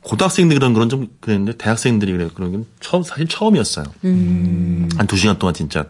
고등학생들이 0.01 0.57
그런 0.59 0.73
그런 0.73 0.89
좀 0.89 1.07
그랬는데 1.21 1.57
대학생들이 1.57 2.11
그래 2.13 2.29
그런 2.33 2.51
건 2.51 2.65
처음 2.79 3.03
사실 3.03 3.27
처음이었어요. 3.27 3.85
한두 4.97 5.15
시간 5.17 5.37
동안 5.37 5.53
진짜 5.53 5.85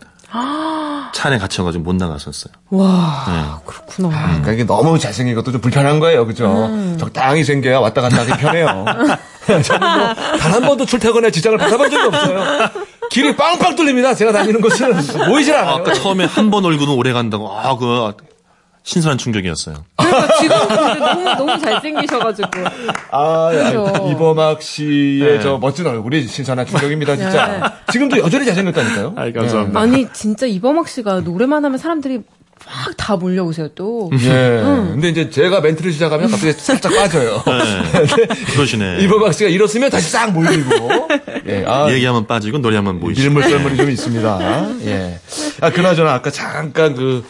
차 1.15 1.29
안에 1.29 1.37
갇혀가지고 1.37 1.81
못 1.85 1.95
나갔었어요. 1.95 2.53
와, 2.71 3.23
네. 3.27 3.41
그렇구나. 3.65 4.09
그러니까 4.09 4.51
이게 4.51 4.65
너무 4.65 4.99
잘생긴 4.99 5.33
것도 5.35 5.53
좀 5.53 5.61
불편한 5.61 5.99
거예요, 6.01 6.25
그죠? 6.25 6.69
적당히 6.99 7.45
생겨야 7.45 7.79
왔다 7.79 8.01
갔다 8.01 8.17
하기 8.23 8.31
편해요. 8.33 8.83
저는 9.63 9.79
뭐단 9.97 10.51
한 10.53 10.61
번도 10.61 10.85
출퇴근에 10.85 11.31
지장을 11.31 11.57
받아본 11.57 11.89
적이 11.89 12.07
없어요. 12.07 12.43
길이 13.11 13.33
빵빵 13.33 13.75
뚫립니다. 13.77 14.13
제가 14.13 14.33
다니는 14.33 14.59
곳은 14.59 14.91
보이질 15.29 15.55
않아요. 15.55 15.75
아 15.75 15.83
까 15.83 15.93
처음에 15.93 16.25
한 16.25 16.51
번 16.51 16.65
얼굴은 16.65 16.93
오래 16.93 17.13
간다고 17.13 17.49
아 17.49 17.77
그 17.77 18.13
신선한 18.85 19.17
충격이었어요. 19.17 19.83
그러니까 19.97 20.37
지금 20.39 20.57
너무 20.57 21.23
너무 21.23 21.59
잘생기셔가지고. 21.59 22.49
아, 23.11 23.49
그죠. 23.51 24.09
이범학 24.11 24.61
씨의 24.61 25.37
네. 25.37 25.39
저 25.41 25.57
멋진 25.57 25.87
얼굴이 25.87 26.27
신선한 26.27 26.67
충격입니다, 26.67 27.17
진짜. 27.17 27.73
지금도 27.91 28.19
여전히 28.19 28.45
잘생겼다니까요. 28.45 29.13
아이, 29.17 29.33
감사합니다. 29.33 29.79
아니 29.79 30.07
진짜 30.13 30.45
이범학 30.45 30.87
씨가 30.87 31.21
노래만 31.21 31.65
하면 31.65 31.77
사람들이 31.77 32.19
막 32.65 32.95
다 33.05 33.15
몰려오세요 33.17 33.67
또. 33.75 34.09
예. 34.19 34.61
근데 34.63 35.09
이제 35.09 35.29
제가 35.29 35.61
멘트를 35.61 35.91
시작하면 35.91 36.31
갑자기 36.31 36.53
살짝 36.53 36.91
빠져요. 36.95 37.43
네. 37.45 38.25
그러시네. 38.55 38.99
이범학 39.01 39.31
씨가 39.33 39.49
일었으면 39.49 39.91
다시 39.91 40.09
싹 40.09 40.31
몰리고. 40.31 41.07
예. 41.47 41.63
아, 41.67 41.91
얘기하면 41.91 42.25
빠지고 42.25 42.57
노래하면 42.57 42.99
모이시고. 42.99 43.31
밀물썰물이 43.31 43.77
좀 43.77 43.89
있습니다. 43.91 44.69
예. 44.85 45.19
아, 45.61 45.69
그나저나 45.69 46.13
아까 46.15 46.31
잠깐 46.31 46.95
그 46.95 47.23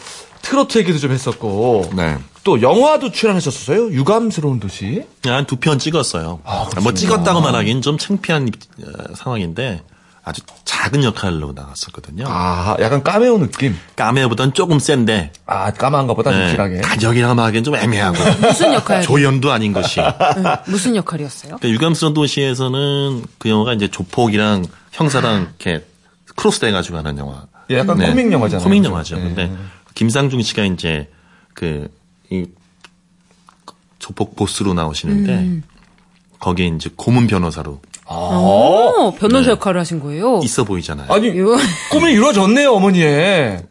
트로트 0.46 0.78
얘기도 0.78 0.98
좀 0.98 1.10
했었고. 1.12 1.90
네. 1.96 2.16
또 2.44 2.62
영화도 2.62 3.10
출연하셨었어요? 3.10 3.90
유감스러운 3.90 4.60
도시? 4.60 5.02
한 5.24 5.44
두 5.44 5.56
편 5.56 5.78
찍었어요. 5.80 6.40
그렇습니다. 6.44 6.80
뭐 6.82 6.94
찍었다고 6.94 7.40
말하기는 7.40 7.82
좀 7.82 7.98
창피한 7.98 8.48
어, 8.84 9.14
상황인데 9.16 9.82
아주 10.22 10.42
작은 10.64 11.02
역할로 11.02 11.52
나갔었거든요. 11.52 12.26
아, 12.28 12.76
약간 12.80 13.02
까메오 13.02 13.38
느낌. 13.38 13.76
까메오보다는 13.96 14.54
조금 14.54 14.78
센데 14.78 15.32
아, 15.46 15.72
까마한 15.72 16.06
것보다 16.06 16.30
네, 16.30 16.46
느끼하게. 16.52 16.80
가격이라고 16.82 17.40
하기엔 17.40 17.64
좀 17.64 17.74
애매하고 17.74 18.16
무슨 18.46 18.72
역할? 18.74 19.02
조연도 19.02 19.50
아닌 19.50 19.72
것이. 19.72 19.96
그러니까 19.96 20.62
무슨 20.68 20.94
역할이었어요? 20.94 21.58
유감스러운 21.64 22.14
도시에서는 22.14 23.24
그 23.38 23.48
영화가 23.48 23.72
이제 23.74 23.88
조폭이랑 23.88 24.64
형사랑 24.92 25.48
이렇게 25.60 25.84
크로스 26.36 26.60
돼가지고 26.60 26.98
하는 26.98 27.18
영화. 27.18 27.42
예, 27.70 27.78
약간 27.78 27.98
코믹 27.98 28.30
영화잖아요. 28.30 28.62
코믹 28.64 28.84
영화죠. 28.84 29.16
네. 29.16 29.22
근데 29.22 29.52
김상중 29.96 30.42
씨가 30.42 30.64
이제 30.64 31.10
그, 31.54 31.88
이 32.30 32.46
조폭 33.98 34.36
보스로 34.36 34.72
나오시는데 34.74 35.32
음. 35.32 35.62
거기에 36.38 36.66
이제 36.68 36.90
고문 36.94 37.26
변호사로 37.26 37.80
어, 38.04 39.14
변호사 39.18 39.46
네. 39.46 39.50
역할을 39.52 39.80
하신 39.80 39.98
거예요? 39.98 40.40
있어 40.44 40.62
보이잖아요. 40.62 41.10
아니, 41.12 41.32
꿈이 41.90 42.12
이루어졌네요, 42.12 42.70
어머니의. 42.72 43.64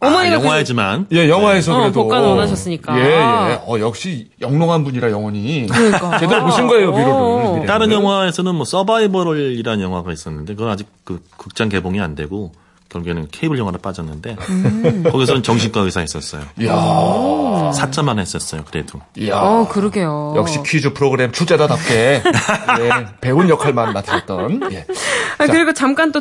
어머니가 0.00 0.36
아, 0.36 0.40
영화이지만 0.40 1.06
예, 1.12 1.28
영화에서 1.28 1.74
어, 1.74 1.80
그래도. 1.80 2.02
법관 2.02 2.22
원하셨으니까. 2.22 2.98
예, 2.98 3.04
예. 3.04 3.60
어, 3.66 3.78
역시 3.80 4.30
영롱한 4.40 4.82
분이라 4.84 5.10
영혼이. 5.10 5.66
그러니까. 5.66 6.16
제대로 6.20 6.44
보신 6.44 6.66
거예요, 6.66 6.90
어. 6.90 6.96
비로를. 6.96 7.48
미래를. 7.50 7.66
다른 7.66 7.92
영화에서는 7.92 8.54
뭐 8.54 8.64
서바이벌이라는 8.64 9.82
영화가 9.82 10.12
있었는데 10.12 10.54
그건 10.54 10.72
아직 10.72 10.88
그 11.04 11.22
극장 11.36 11.68
개봉이 11.68 12.00
안 12.00 12.14
되고 12.14 12.52
결국에는 12.90 13.28
케이블 13.30 13.58
영화로 13.58 13.78
빠졌는데 13.78 14.36
음. 14.48 15.04
거기서는 15.10 15.42
정신과 15.42 15.80
의사 15.80 16.00
했었어요. 16.00 16.42
이야, 16.60 16.72
4점만 16.72 18.18
했었어요. 18.18 18.64
그래도. 18.68 19.00
이야. 19.16 19.36
어, 19.36 19.68
그러게요. 19.68 20.34
역시 20.36 20.58
퀴즈 20.64 20.92
프로그램 20.92 21.32
출제자답게 21.32 21.94
예, 21.94 22.90
배운 23.20 23.48
역할만 23.48 23.92
맡으셨던. 23.92 24.72
예. 24.72 24.86
아, 25.38 25.46
그리고 25.46 25.72
잠깐 25.72 26.12
또 26.12 26.20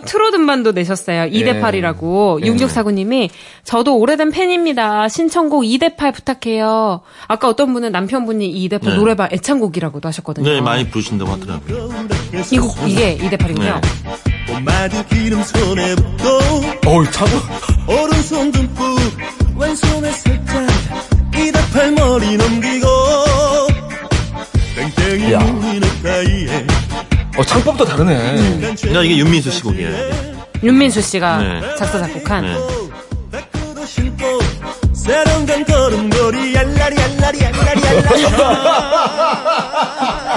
음반도 0.50 0.72
내셨어요. 0.72 1.30
2대 1.30 1.62
8이라고. 1.62 2.42
6649님이 2.42 3.30
저도 3.64 3.98
오래된 3.98 4.32
팬입니다. 4.32 5.10
신청곡 5.10 5.64
2대 5.64 5.98
8 5.98 6.12
부탁해요. 6.14 7.02
아까 7.28 7.48
어떤 7.50 7.74
분은 7.74 7.92
남편분이 7.92 8.52
2대 8.68 8.82
8 8.82 8.92
네. 8.92 8.98
노래방 8.98 9.30
애창곡이라고도 9.32 10.08
하셨거든요. 10.08 10.50
네, 10.50 10.62
많이 10.62 10.88
부르신다고 10.90 11.32
하더라고요. 11.32 11.90
이곡 12.52 12.88
이게 12.88 13.18
2대 13.18 13.38
8이군요. 13.38 13.82
봄 14.04 14.39
마디 14.64 15.04
기름 15.08 15.42
손에 15.44 15.96
붓고 15.96 16.90
어우, 16.90 17.10
참. 17.12 17.28
오른손 17.88 18.52
듬뿍 18.52 19.00
왼손에 19.58 20.12
살짝 20.12 20.68
이다팔 21.36 21.92
머리 21.92 22.38
넘기고 22.38 22.88
땡땡이 24.96 25.34
야. 25.34 25.40
눈이 25.40 25.80
넥타이에 25.80 26.68
어, 27.38 27.44
창법도 27.44 27.86
다르네. 27.86 28.76
그러니까 28.82 29.04
이게 29.04 29.18
윤민수 29.18 29.52
씨 29.52 29.62
곡이에요. 29.64 29.90
윤민수 30.62 31.02
씨가 31.02 31.38
네. 31.38 31.62
작사 31.78 31.98
작곡한 32.00 32.46
네. 32.46 32.58
백구두 33.32 33.86
신고 33.86 34.26
세련된 34.94 35.64
걸음걸이 35.66 36.58
알라리 36.58 36.98
알라리 37.02 37.46
알라리 37.46 37.88
알라리 37.88 38.24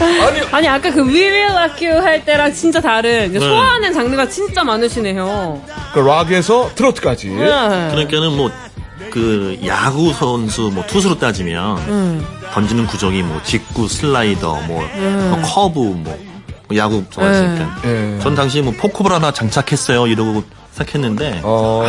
아니, 0.00 0.40
아니 0.52 0.68
아까 0.68 0.90
그 0.90 1.00
We 1.00 1.20
Will 1.22 1.52
Rock 1.56 1.88
You 1.88 2.02
할 2.02 2.24
때랑 2.24 2.52
진짜 2.52 2.80
다른 2.80 3.32
네. 3.32 3.38
소화하는 3.38 3.92
장르가 3.92 4.28
진짜 4.28 4.64
많으시네요. 4.64 5.62
그 5.92 5.98
락에서 5.98 6.70
트로트까지. 6.74 7.28
네. 7.28 7.44
그러니까는 7.90 8.36
뭐 8.36 8.50
그 9.10 9.58
야구 9.66 10.12
선수 10.12 10.70
뭐 10.72 10.84
투수로 10.86 11.18
따지면 11.18 11.78
음. 11.88 12.26
던지는 12.52 12.86
구종이 12.86 13.22
뭐 13.22 13.40
직구, 13.42 13.88
슬라이더, 13.88 14.62
뭐, 14.62 14.82
뭐 14.82 15.42
커브, 15.42 15.78
뭐, 15.78 16.18
뭐 16.68 16.76
야구 16.76 17.04
좋아하시니까. 17.10 17.80
예. 17.84 18.18
전 18.20 18.34
당시 18.34 18.62
뭐 18.62 18.72
포크볼 18.72 19.12
하나 19.12 19.32
장착했어요 19.32 20.06
이러고 20.06 20.42
시작했는데. 20.72 21.40
어, 21.42 21.82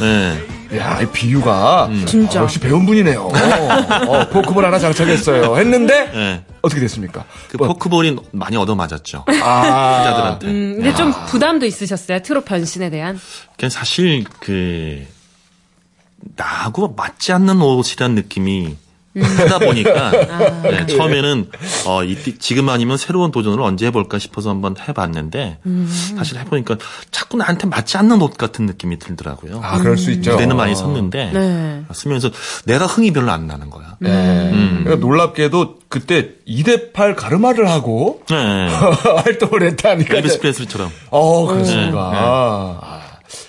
네. 0.00 0.78
야, 0.78 1.00
이 1.00 1.06
비유가. 1.06 1.88
진짜. 2.06 2.40
어, 2.40 2.42
역시 2.42 2.58
배운 2.60 2.84
분이네요. 2.84 3.22
어, 3.22 4.28
포크볼 4.30 4.64
하나 4.64 4.78
장착했어요. 4.78 5.56
했는데, 5.56 6.10
네. 6.12 6.44
어떻게 6.60 6.80
됐습니까? 6.80 7.24
그 7.48 7.56
뭐, 7.56 7.68
포크볼이 7.68 8.16
많이 8.32 8.56
얻어맞았죠. 8.56 9.24
아, 9.42 9.98
기자들한테. 10.02 10.46
음, 10.46 10.74
근데 10.76 10.94
좀 10.94 11.12
부담도 11.26 11.64
있으셨어요? 11.66 12.20
트롯 12.20 12.44
변신에 12.44 12.90
대한? 12.90 13.18
그냥 13.56 13.70
사실 13.70 14.24
그 14.40 15.06
나하고 16.36 16.94
맞지 16.96 17.32
않는 17.32 17.62
옷이란 17.62 18.14
느낌이 18.14 18.76
하다 19.22 19.58
보니까 19.60 20.10
네, 20.62 20.86
처음에는 20.86 21.50
어, 21.86 22.04
이, 22.04 22.16
지금 22.38 22.68
아니면 22.68 22.96
새로운 22.96 23.30
도전을 23.30 23.60
언제 23.62 23.86
해볼까 23.86 24.18
싶어서 24.18 24.50
한번 24.50 24.76
해봤는데 24.78 25.58
사실 26.16 26.38
해보니까 26.38 26.76
자꾸 27.10 27.36
나한테 27.36 27.66
맞지 27.66 27.96
않는 27.98 28.20
옷 28.22 28.36
같은 28.36 28.66
느낌이 28.66 28.98
들더라고요. 28.98 29.60
아, 29.62 29.78
그럴 29.78 29.96
수 29.96 30.10
있죠. 30.12 30.32
무대는 30.32 30.56
많이 30.56 30.74
섰는데 30.74 31.30
네. 31.32 31.82
쓰면서 31.92 32.30
내가 32.64 32.86
흥이 32.86 33.12
별로 33.12 33.30
안 33.30 33.46
나는 33.46 33.70
거야. 33.70 33.96
네. 34.00 34.10
음. 34.10 34.80
그러니까 34.84 35.06
놀랍게도 35.06 35.78
그때 35.88 36.30
2대8 36.46 37.14
가르마를 37.16 37.68
하고 37.68 38.22
네. 38.28 38.68
활동을 39.24 39.62
했다니까. 39.62 40.16
엘비스 40.16 40.40
프레슬리처럼. 40.40 40.90
어, 41.10 41.46
그렇습니까. 41.46 42.10
아, 42.14 43.00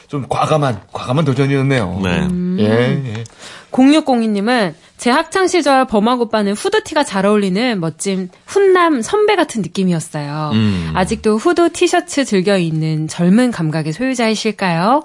좀 0.07 0.25
과감한, 0.27 0.81
과감한 0.91 1.25
도전이었네요. 1.25 1.99
네. 2.03 2.27
예, 2.59 2.65
예. 3.05 3.23
0602님은 3.71 4.73
제 4.97 5.09
학창 5.11 5.47
시절 5.47 5.85
범학 5.85 6.19
오빠는 6.21 6.53
후드티가 6.53 7.03
잘 7.03 7.25
어울리는 7.25 7.79
멋진 7.79 8.29
훈남 8.45 9.01
선배 9.01 9.35
같은 9.35 9.61
느낌이었어요. 9.61 10.51
음. 10.53 10.91
아직도 10.93 11.37
후드 11.37 11.71
티셔츠 11.71 12.25
즐겨 12.25 12.57
입는 12.57 13.07
젊은 13.07 13.51
감각의 13.51 13.93
소유자이실까요? 13.93 15.03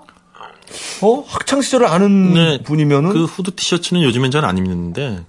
어? 1.02 1.24
학창 1.28 1.60
시절을 1.60 1.86
아는 1.86 2.34
네. 2.34 2.62
분이면은? 2.62 3.10
그 3.12 3.24
후드 3.24 3.54
티셔츠는 3.54 4.02
요즘엔 4.02 4.30
잘 4.30 4.44
안 4.44 4.58
입는데 4.58 5.20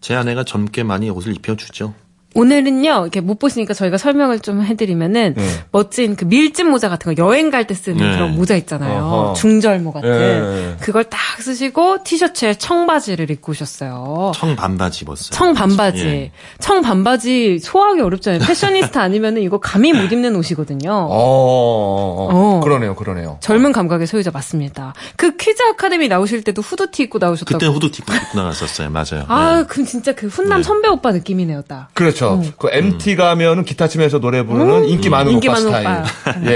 제 0.00 0.14
아내가 0.14 0.44
젊게 0.44 0.82
많이 0.82 1.10
옷을 1.10 1.34
입혀주죠. 1.34 1.94
오늘은요, 2.34 2.88
이렇게 3.02 3.20
못 3.20 3.38
보시니까 3.38 3.74
저희가 3.74 3.98
설명을 3.98 4.40
좀 4.40 4.62
해드리면은, 4.62 5.34
네. 5.36 5.48
멋진 5.72 6.14
그 6.16 6.24
밀짚 6.24 6.66
모자 6.68 6.88
같은 6.88 7.14
거, 7.14 7.22
여행 7.26 7.50
갈 7.50 7.66
때 7.66 7.74
쓰는 7.74 7.98
네. 7.98 8.12
그런 8.12 8.34
모자 8.36 8.56
있잖아요. 8.56 9.02
어허. 9.04 9.34
중절모 9.34 9.92
같은. 9.92 10.10
네. 10.10 10.76
그걸 10.80 11.04
딱 11.04 11.18
쓰시고, 11.40 12.04
티셔츠에 12.04 12.54
청바지를 12.54 13.30
입고 13.30 13.52
오셨어요. 13.52 14.32
청 14.34 14.56
반바지 14.56 15.04
입었어요. 15.04 15.30
청 15.30 15.54
반바지. 15.54 16.04
예. 16.06 16.30
청 16.58 16.82
반바지 16.82 17.58
소화하기 17.58 18.00
어렵잖아요. 18.00 18.40
패셔니스타 18.40 19.00
아니면은 19.02 19.42
이거 19.42 19.58
감히 19.58 19.92
못 19.92 20.10
입는 20.12 20.34
옷이거든요. 20.36 20.90
어, 20.92 21.06
어, 21.10 22.28
어. 22.30 22.56
어. 22.56 22.60
그러네요, 22.60 22.94
그러네요. 22.94 23.38
젊은 23.40 23.72
감각의 23.72 24.06
소유자 24.06 24.30
맞습니다. 24.30 24.94
그 25.16 25.36
퀴즈 25.36 25.62
아카데미 25.62 26.08
나오실 26.08 26.42
때도 26.44 26.62
후드티 26.62 27.02
입고 27.04 27.18
나오셨다고. 27.18 27.58
그때 27.58 27.66
후드티 27.66 28.02
입고 28.02 28.12
나갔었어요. 28.38 28.90
맞아요. 28.90 29.24
아, 29.28 29.58
네. 29.58 29.64
그럼 29.66 29.86
진짜 29.86 30.12
그 30.14 30.28
훈남 30.28 30.58
네. 30.58 30.62
선배 30.62 30.88
오빠 30.88 31.12
느낌이네요, 31.12 31.62
딱. 31.62 31.88
그렇죠. 31.94 32.19
그 32.58 32.68
MT 32.70 33.16
가면은 33.16 33.64
기타 33.64 33.88
치면서 33.88 34.18
노래 34.20 34.42
부르는 34.44 34.88
인기 34.88 35.08
많은 35.08 35.32
인기 35.32 35.48
오빠 35.48 35.58
많은 35.60 35.68
스타일. 35.68 35.86
오빠. 35.86 36.50
예, 36.50 36.54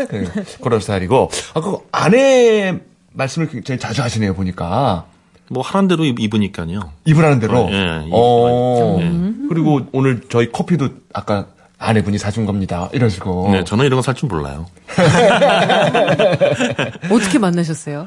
예. 0.00 0.06
그, 0.08 0.44
그런 0.62 0.80
스타일이고. 0.80 1.30
아, 1.54 1.60
그 1.60 1.76
아내 1.92 2.78
말씀을 3.12 3.48
굉장히 3.48 3.78
자주 3.78 4.02
하시네요, 4.02 4.34
보니까. 4.34 5.06
뭐 5.48 5.62
하는 5.62 5.86
대로 5.88 6.04
입- 6.04 6.18
입으니까요. 6.20 6.92
입으라는 7.04 7.38
대로. 7.40 7.64
어, 7.66 7.70
예, 7.70 8.04
이- 8.06 8.10
어. 8.12 8.98
예. 9.00 9.48
그리고 9.48 9.80
오늘 9.92 10.22
저희 10.28 10.50
커피도 10.50 10.88
아까 11.12 11.46
아내분이 11.78 12.18
사준 12.18 12.46
겁니다. 12.46 12.88
이런 12.92 13.10
식으로. 13.10 13.48
네, 13.52 13.64
저는 13.64 13.84
이런 13.84 14.00
거 14.00 14.02
살 14.02 14.14
줄 14.14 14.28
몰라요. 14.28 14.66
어떻게 17.10 17.38
만나셨어요? 17.38 18.06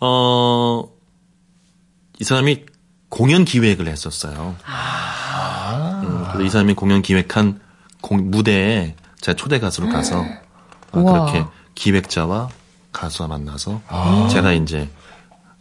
어, 0.00 0.84
이 2.20 2.24
사람이 2.24 2.64
공연 3.08 3.44
기획을 3.44 3.88
했었어요. 3.88 4.54
음, 6.02 6.24
그래서 6.32 6.42
이 6.46 6.50
사람이 6.50 6.74
공연 6.74 7.02
기획한 7.02 7.60
공- 8.00 8.30
무대에 8.30 8.94
제가 9.20 9.36
초대 9.36 9.58
가수로 9.58 9.88
가서 9.88 10.24
아. 10.92 11.02
그렇게 11.02 11.44
기획자와 11.74 12.48
가수와 12.92 13.28
만나서 13.28 13.80
제가 14.30 14.52
이제 14.52 14.88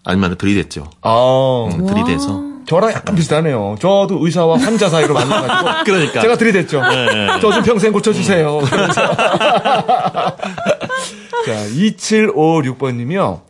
알만을 0.03 0.37
들이댔죠. 0.37 0.89
아. 1.01 1.69
음, 1.71 1.85
들이대서 1.85 2.47
저랑 2.67 2.91
약간 2.91 3.15
비슷하네요. 3.15 3.75
저도 3.79 4.19
의사와 4.25 4.57
환자 4.59 4.89
사이로 4.89 5.13
만나가지고. 5.13 5.83
그러니까. 5.85 6.19
제가 6.21 6.35
들이댔죠. 6.37 6.81
저좀 7.41 7.63
평생 7.63 7.93
고쳐주세요. 7.93 8.57
그러면서. 8.59 9.15
자, 11.45 11.53
2756번님이요. 11.75 13.41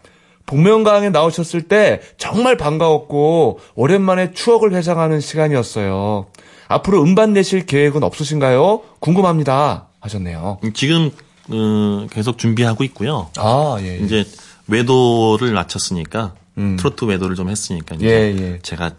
복면가왕에 0.46 1.10
나오셨을 1.10 1.64
때 1.64 2.00
정말 2.18 2.58
반가웠고, 2.58 3.60
오랜만에 3.76 4.32
추억을 4.34 4.74
회상하는 4.74 5.20
시간이었어요. 5.20 6.28
앞으로 6.68 7.02
음반 7.02 7.34
내실 7.34 7.66
계획은 7.66 8.04
없으신가요? 8.04 8.82
궁금합니다. 9.00 9.88
하셨네요. 10.00 10.60
음, 10.64 10.74
지금 10.74 11.12
어, 11.50 12.08
계속 12.12 12.38
준비하고 12.38 12.84
있고요. 12.86 13.30
아, 13.38 13.78
예. 13.80 14.00
예. 14.00 14.00
이제 14.00 14.26
외도를 14.68 15.54
마쳤으니까 15.54 16.34
트로트 16.56 17.06
외도를 17.06 17.36
좀 17.36 17.50
했으니까 17.50 17.96
이제 17.96 18.06
예, 18.08 18.42
예. 18.42 18.60
제가 18.62 18.92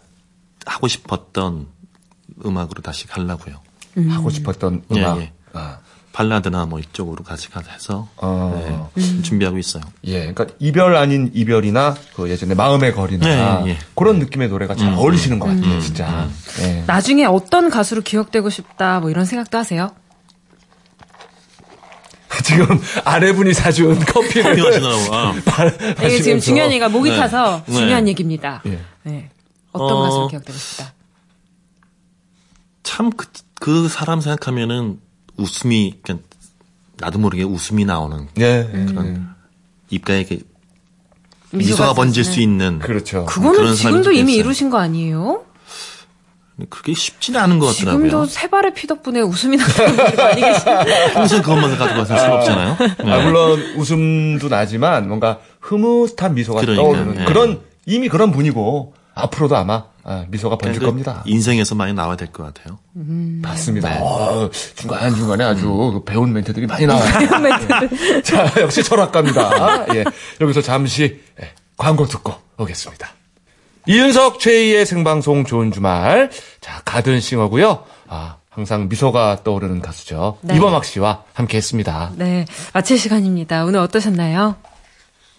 하고 0.64 0.86
싶었던 0.88 1.66
음악으로 2.44 2.82
다시 2.82 3.06
가려고요. 3.06 3.56
하고 4.10 4.30
싶었던 4.30 4.84
예, 4.94 5.00
음악. 5.00 5.20
예. 5.20 5.32
아, 5.52 5.78
발라드나 6.22 6.66
뭐 6.66 6.80
이쪽으로 6.80 7.22
같이 7.22 7.48
가서 7.48 7.70
해서 7.70 8.08
어. 8.16 8.90
네, 8.96 9.22
준비하고 9.22 9.56
있어요. 9.58 9.84
예, 10.02 10.32
그러니까 10.32 10.46
이별 10.58 10.96
아닌 10.96 11.30
이별이나 11.32 11.94
그 12.16 12.28
예전에 12.28 12.56
마음의 12.56 12.92
거리나 12.92 13.60
네, 13.62 13.70
예. 13.70 13.78
그런 13.94 14.18
느낌의 14.18 14.48
노래가 14.48 14.74
잘 14.74 14.94
어울리시는 14.94 15.38
것 15.38 15.46
같아요, 15.46 15.80
진짜. 15.80 16.28
예. 16.62 16.82
나중에 16.88 17.24
어떤 17.24 17.70
가수로 17.70 18.02
기억되고 18.02 18.50
싶다 18.50 18.98
뭐 18.98 19.10
이런 19.10 19.26
생각도 19.26 19.58
하세요? 19.58 19.92
지금 22.42 22.66
아내분이 23.04 23.54
사준 23.54 24.00
커피를 24.04 24.42
커피 24.56 24.62
마시느라고. 24.62 25.14
아. 25.14 25.34
이게 26.04 26.20
지금 26.20 26.40
중요한 26.40 26.70
얘기가 26.70 26.88
목이 26.88 27.10
네. 27.10 27.16
타서 27.16 27.62
네. 27.66 27.72
중요한 27.74 28.08
얘기입니다. 28.08 28.60
예. 28.66 28.80
네. 29.04 29.30
어떤 29.70 29.98
어. 29.98 30.02
가수로 30.02 30.26
기억되고 30.28 30.58
싶다? 30.58 30.92
참 32.82 33.10
그 33.10 33.26
그 33.60 33.88
사람 33.88 34.20
생각하면은 34.20 35.00
웃음이 35.38 36.00
그냥 36.02 36.22
나도 36.98 37.18
모르게 37.18 37.44
웃음이 37.44 37.84
나오는 37.84 38.28
예, 38.38 38.68
그런 38.88 39.34
입가에 39.90 40.20
이렇게 40.20 40.40
미소가 41.50 41.94
번질 41.94 42.24
수 42.24 42.40
있는 42.40 42.78
그렇죠. 42.80 43.24
그거는 43.24 43.74
지금도 43.74 44.12
이미 44.12 44.32
있어요. 44.32 44.40
이루신 44.40 44.70
거 44.70 44.78
아니에요? 44.78 45.44
그게 46.68 46.92
쉽지는 46.92 47.40
않은 47.40 47.60
것 47.60 47.66
같더라고요. 47.66 48.06
지금도 48.08 48.26
세 48.26 48.48
발의 48.48 48.74
피 48.74 48.88
덕분에 48.88 49.20
웃음이 49.20 49.56
나는 49.56 49.96
많이 50.16 50.40
계신데. 50.40 51.12
평생 51.12 51.40
그것만 51.42 51.78
가지고 51.78 52.04
살 52.04 52.18
수는 52.18 52.34
없잖아요. 52.34 52.76
네. 53.04 53.12
아, 53.12 53.22
물론 53.22 53.60
웃음도 53.76 54.48
나지만 54.48 55.06
뭔가 55.06 55.38
흐뭇한 55.60 56.34
미소가 56.34 56.60
그러니까, 56.62 56.82
떠오르는 56.82 57.20
예. 57.20 57.24
그런 57.26 57.60
이미 57.86 58.08
그런 58.08 58.32
분이고 58.32 58.92
앞으로도 59.14 59.56
아마 59.56 59.74
아, 59.74 59.84
미소가 60.28 60.56
번질 60.58 60.80
그 60.80 60.86
겁니다. 60.86 61.22
인생에서 61.26 61.74
많이 61.74 61.92
나와야 61.92 62.16
될 62.16 62.28
것 62.32 62.42
같아요. 62.44 62.78
맞습니다. 62.94 63.90
네. 63.90 63.98
어, 64.00 64.50
중간 64.76 65.14
중간에 65.14 65.44
아주 65.44 65.66
음. 65.66 65.92
그 65.94 66.04
배운 66.04 66.32
멘트들이 66.32 66.66
많이 66.66 66.86
나와요. 66.86 67.04
자, 68.24 68.52
역시 68.60 68.82
철학가입니다. 68.82 69.94
예, 69.94 70.04
여기서 70.40 70.62
잠시 70.62 71.20
예, 71.40 71.50
광고 71.76 72.06
듣고 72.06 72.34
오겠습니다. 72.56 73.08
이윤석 73.86 74.40
최희의 74.40 74.84
생방송 74.86 75.44
좋은 75.44 75.72
주말. 75.72 76.30
자, 76.60 76.80
가든싱어고요. 76.84 77.84
아, 78.08 78.36
항상 78.50 78.88
미소가 78.88 79.42
떠오르는 79.44 79.80
가수죠. 79.80 80.38
네. 80.42 80.56
이범학 80.56 80.84
씨와 80.84 81.22
함께했습니다. 81.34 82.12
네, 82.16 82.44
마칠 82.74 82.98
시간입니다. 82.98 83.64
오늘 83.64 83.80
어떠셨나요? 83.80 84.56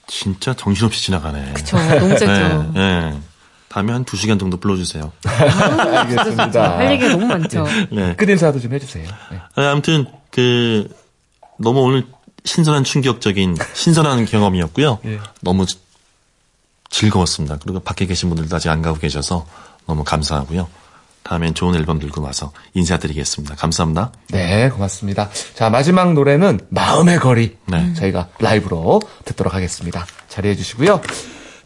진짜 0.07 0.55
정신없이 0.55 1.03
지나가네. 1.03 1.53
저 1.65 1.77
너무 1.99 2.17
짧죠. 2.17 2.71
네, 2.73 2.79
네. 3.11 3.19
다음에 3.69 3.93
한두 3.93 4.17
시간 4.17 4.39
정도 4.39 4.57
불러주세요. 4.57 5.11
알겠습니다. 5.25 6.77
할 6.77 6.91
얘기가 6.93 7.11
너무 7.11 7.25
많죠. 7.27 7.65
네. 7.91 8.15
끝 8.15 8.27
인사도 8.29 8.59
좀 8.59 8.73
해주세요. 8.73 9.07
네. 9.31 9.37
아, 9.55 9.71
아무튼 9.71 10.05
그 10.31 10.89
너무 11.57 11.81
오늘 11.81 12.05
신선한 12.45 12.83
충격적인 12.83 13.55
신선한 13.73 14.25
경험이었고요. 14.25 14.99
예. 15.05 15.19
너무 15.41 15.65
지- 15.65 15.77
즐거웠습니다. 16.89 17.57
그리고 17.61 17.79
밖에 17.79 18.05
계신 18.05 18.29
분들도 18.29 18.55
아직 18.55 18.69
안 18.69 18.81
가고 18.81 18.97
계셔서 18.97 19.45
너무 19.85 20.03
감사하고요. 20.03 20.67
다음엔 21.23 21.53
좋은 21.53 21.75
앨범 21.75 21.99
들고 21.99 22.21
와서 22.23 22.51
인사드리겠습니다. 22.73 23.55
감사합니다. 23.55 24.11
네, 24.29 24.69
고맙습니다. 24.69 25.29
자, 25.53 25.69
마지막 25.69 26.13
노래는 26.13 26.61
마음의 26.69 27.19
거리. 27.19 27.57
네. 27.67 27.93
저희가 27.93 28.29
라이브로 28.39 29.01
듣도록 29.25 29.53
하겠습니다. 29.53 30.07
자리해 30.29 30.55
주시고요. 30.55 31.01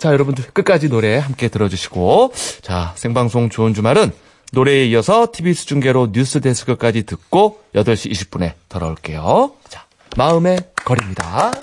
자, 0.03 0.11
여러분들 0.11 0.51
끝까지 0.51 0.89
노래 0.89 1.17
함께 1.17 1.47
들어주시고, 1.47 2.33
자, 2.61 2.91
생방송 2.97 3.47
좋은 3.47 3.73
주말은 3.73 4.11
노래에 4.51 4.85
이어서 4.87 5.29
TBS 5.31 5.65
중계로 5.65 6.11
뉴스 6.11 6.41
데스크까지 6.41 7.03
듣고 7.03 7.63
8시 7.73 8.11
20분에 8.11 8.51
돌아올게요. 8.67 9.53
자, 9.69 9.85
마음의 10.17 10.57
거리입니다. 10.83 11.53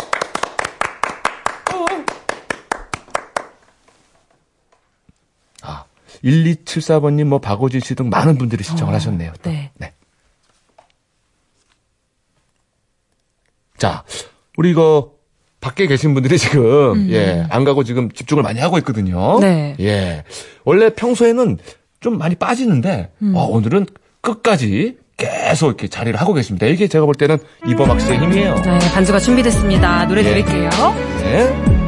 아, 5.61 5.85
1274번님, 6.25 7.25
뭐, 7.25 7.41
박오진 7.41 7.81
씨 7.81 7.95
등 7.95 8.09
많은 8.09 8.39
분들이 8.39 8.65
신청을 8.65 8.95
하셨네요. 8.95 9.35
또. 9.43 9.51
네. 9.51 9.71
네. 9.77 9.93
자, 13.77 14.03
우리 14.57 14.71
이거 14.71 15.20
밖에 15.61 15.87
계신 15.87 16.15
분들이 16.15 16.39
지금 16.39 17.09
예, 17.11 17.47
안 17.51 17.65
가고 17.65 17.85
지금 17.85 18.11
집중을 18.11 18.43
많이 18.43 18.61
하고 18.61 18.79
있거든요. 18.79 19.39
네. 19.41 19.77
예. 19.81 20.25
원래 20.65 20.91
평소에는 20.91 21.59
좀 22.01 22.19
많이 22.19 22.35
빠지는데 22.35 23.11
어, 23.35 23.47
오늘은 23.51 23.87
끝까지 24.23 24.97
계속 25.17 25.67
이렇게 25.67 25.89
자리를 25.89 26.19
하고 26.19 26.33
계십니다. 26.33 26.67
이게 26.67 26.89
제가 26.89 27.05
볼 27.05 27.15
때는 27.15 27.39
이범학 27.67 28.01
씨의 28.01 28.19
힘이에요. 28.19 28.55
네, 28.55 28.79
반주가 28.93 29.19
준비됐습니다. 29.19 30.07
노래 30.07 30.25
예. 30.25 30.31
드릴게요. 30.31 30.71
네. 31.19 31.81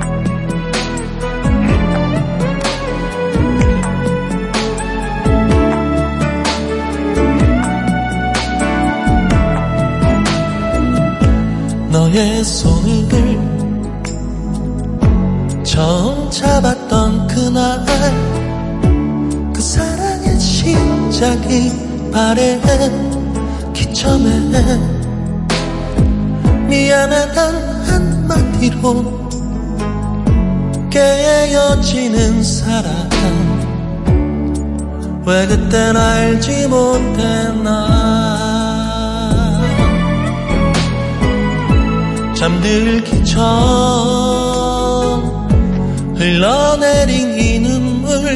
너의 11.90 12.44
손을 12.44 13.51
처음 15.72 16.30
잡았던 16.30 17.28
그날 17.28 17.82
그 19.54 19.62
사랑의 19.62 20.38
시작이 20.38 21.72
바랬기 22.12 23.94
처음에 23.94 24.50
미안하단 26.68 27.54
한마디로 27.86 29.30
깨어지는 30.90 32.42
사랑. 32.42 32.92
왜 35.24 35.46
그땐 35.46 35.96
알지 35.96 36.68
못했나? 36.68 38.12
잠들기 42.34 43.24
전 43.24 44.31
흘러내린 46.22 47.36
이 47.36 47.58
눈물. 47.58 48.32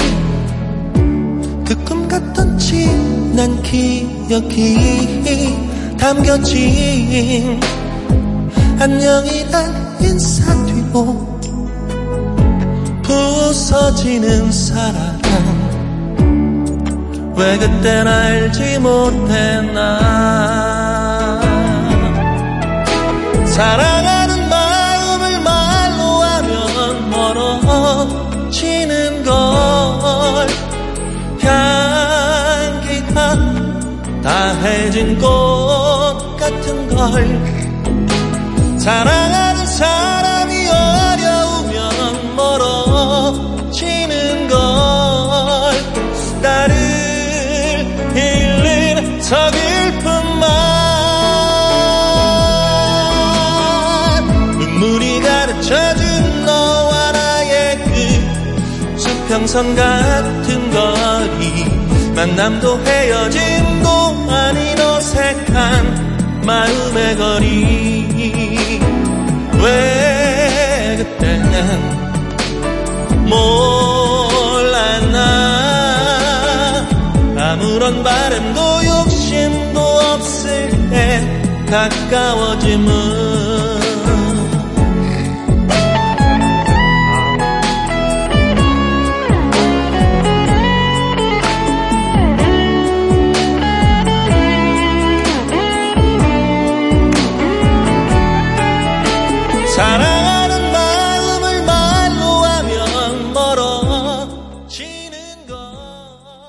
그 1.65 1.77
꿈 1.85 2.09
같던 2.09 2.59
진한 2.59 3.63
기억이 3.63 5.57
담겨진 5.97 7.61
안녕이란 8.81 9.99
인사 10.01 10.53
뒤로 10.65 11.39
부서지는 13.05 14.51
사랑. 14.51 15.21
왜 17.37 17.57
그땐 17.57 18.09
알지 18.09 18.81
못했나. 18.81 20.01
사랑하 23.47 24.26
사랑하는 38.81 39.67
사람이 39.67 40.69
어려우면 40.69 42.35
멀어지는 42.35 44.15
걸. 44.49 44.59
나를 46.43 46.75
잃는 48.17 49.23
서글픈 49.23 50.41
말 50.41 50.51
눈물이 54.59 55.21
가르쳐준 55.21 56.45
너와 56.45 57.13
나의 57.13 57.79
그 57.85 58.99
수평선 58.99 59.77
같은 59.77 60.71
거리. 60.73 61.67
만남도 62.17 62.81
헤어짐도 62.81 63.89
아닌 64.29 64.81
어색한 64.81 66.16
마음의 66.47 67.17
거리. 67.17 68.07
왜 69.63 70.97
그때는 70.99 71.97
몰랐나? 73.25 75.17
아무런 77.37 78.03
바람도 78.05 78.87
욕심도 78.87 79.81
없을 79.81 80.71
때 80.91 81.21
가까워짐은 81.69 83.36